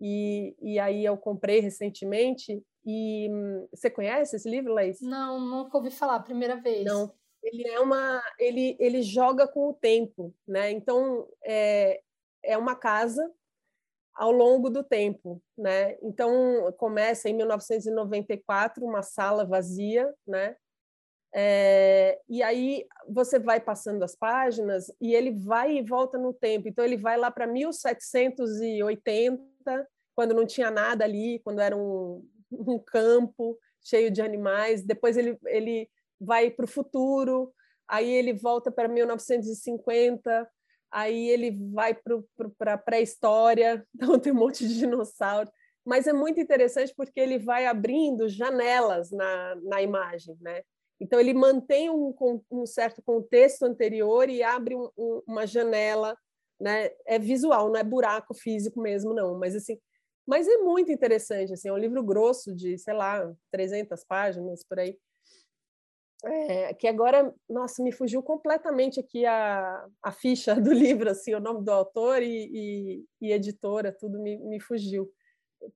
[0.02, 3.30] e, e aí eu comprei recentemente, e
[3.72, 5.02] você conhece esse livro, Laís?
[5.02, 6.86] Não, nunca ouvi falar, primeira vez.
[6.86, 7.14] Não.
[7.42, 10.72] Ele é uma, ele ele joga com o tempo, né?
[10.72, 12.02] Então é,
[12.44, 13.32] é uma casa
[14.14, 15.98] ao longo do tempo, né?
[16.02, 20.56] Então começa em 1994, uma sala vazia, né?
[21.34, 26.68] É, e aí você vai passando as páginas e ele vai e volta no tempo.
[26.68, 32.80] Então ele vai lá para 1780, quando não tinha nada ali, quando era um, um
[32.80, 34.84] campo cheio de animais.
[34.84, 37.54] Depois ele, ele vai para o futuro,
[37.88, 40.50] aí ele volta para 1950,
[40.92, 41.94] aí ele vai
[42.58, 45.50] para a pré-história, então tem um monte de dinossauro.
[45.86, 50.62] Mas é muito interessante porque ele vai abrindo janelas na, na imagem, né?
[51.00, 52.14] Então ele mantém um,
[52.52, 56.16] um certo contexto anterior e abre um, um, uma janela,
[56.60, 56.92] né?
[57.06, 59.40] É visual, não é buraco físico mesmo, não.
[59.40, 59.80] Mas assim,
[60.30, 64.78] mas é muito interessante, assim, é um livro grosso de, sei lá, 300 páginas, por
[64.78, 64.96] aí.
[66.24, 71.40] É, que agora, nossa, me fugiu completamente aqui a, a ficha do livro, assim, o
[71.40, 75.10] nome do autor e, e, e editora, tudo me, me fugiu.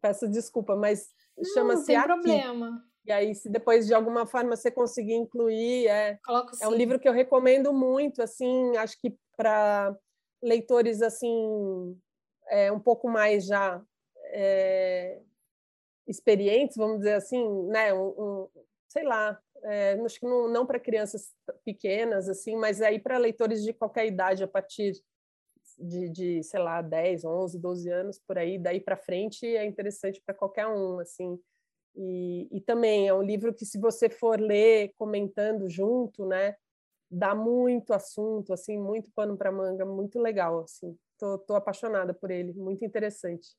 [0.02, 1.10] Peço desculpa, mas
[1.54, 2.84] chama-se tem problema.
[3.06, 7.00] E aí, se depois de alguma forma você conseguir incluir, é, Coloco, é um livro
[7.00, 9.96] que eu recomendo muito, assim, acho que para
[10.42, 11.98] leitores assim
[12.50, 13.82] é, um pouco mais já
[14.28, 15.22] é,
[16.08, 17.94] experientes, vamos dizer assim, né?
[17.94, 18.50] Um, um
[18.88, 21.34] sei lá, é, acho que não, não para crianças
[21.64, 24.94] pequenas, assim, mas aí para leitores de qualquer idade, a partir,
[25.78, 30.22] de, de, sei lá, 10, 11, 12 anos por aí, daí para frente é interessante
[30.26, 31.40] para qualquer um, assim.
[31.96, 36.56] E, e também é um livro que, se você for ler comentando junto, né,
[37.10, 40.98] dá muito assunto, assim, muito pano para manga, muito legal, assim.
[41.18, 43.56] Tô, tô apaixonada por ele, muito interessante.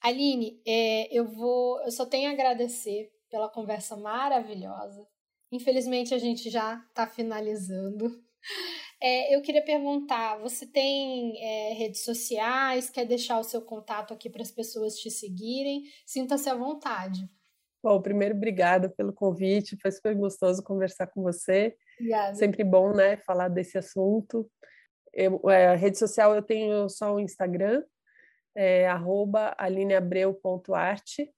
[0.00, 5.06] Aline, é, eu vou, eu só tenho a agradecer pela conversa maravilhosa.
[5.54, 8.22] Infelizmente a gente já está finalizando.
[9.02, 12.88] É, eu queria perguntar: você tem é, redes sociais?
[12.88, 15.82] Quer deixar o seu contato aqui para as pessoas te seguirem?
[16.06, 17.28] Sinta-se à vontade.
[17.82, 19.76] Bom, primeiro, obrigada pelo convite.
[19.82, 21.76] Foi super gostoso conversar com você.
[21.98, 22.34] Obrigada.
[22.34, 24.50] Sempre bom, né, falar desse assunto.
[25.12, 27.82] Eu, é, a rede social eu tenho só o Instagram,
[28.54, 31.30] é, arroba alineabreu.arte.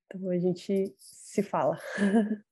[0.06, 1.78] Então a gente se fala.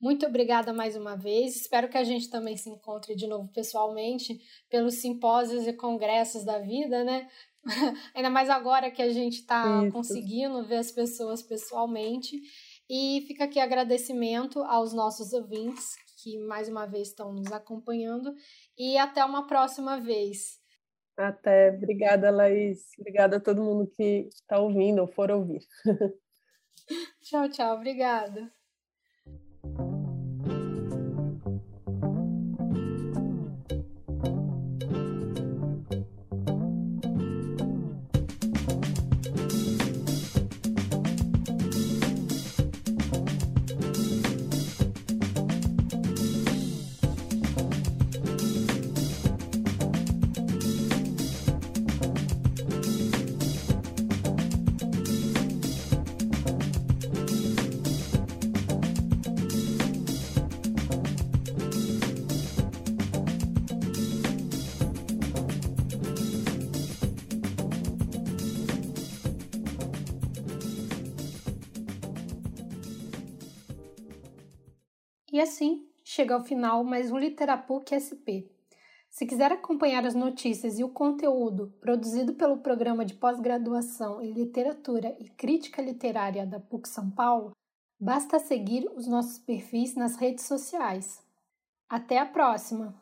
[0.00, 1.56] Muito obrigada mais uma vez.
[1.56, 6.58] Espero que a gente também se encontre de novo pessoalmente pelos simpósios e congressos da
[6.58, 7.28] vida, né?
[8.14, 12.40] Ainda mais agora que a gente está conseguindo ver as pessoas pessoalmente.
[12.92, 18.34] E fica aqui agradecimento aos nossos ouvintes que mais uma vez estão nos acompanhando.
[18.76, 20.58] E até uma próxima vez.
[21.16, 21.70] Até.
[21.70, 22.88] Obrigada, Laís.
[22.98, 25.60] Obrigada a todo mundo que está ouvindo ou for ouvir.
[27.22, 27.76] tchau, tchau.
[27.76, 28.52] Obrigada.
[76.30, 78.46] Chega ao final mais um Literapuc SP.
[79.10, 85.16] Se quiser acompanhar as notícias e o conteúdo produzido pelo Programa de Pós-Graduação em Literatura
[85.18, 87.50] e Crítica Literária da PUC São Paulo,
[87.98, 91.20] basta seguir os nossos perfis nas redes sociais.
[91.88, 92.94] Até a próxima!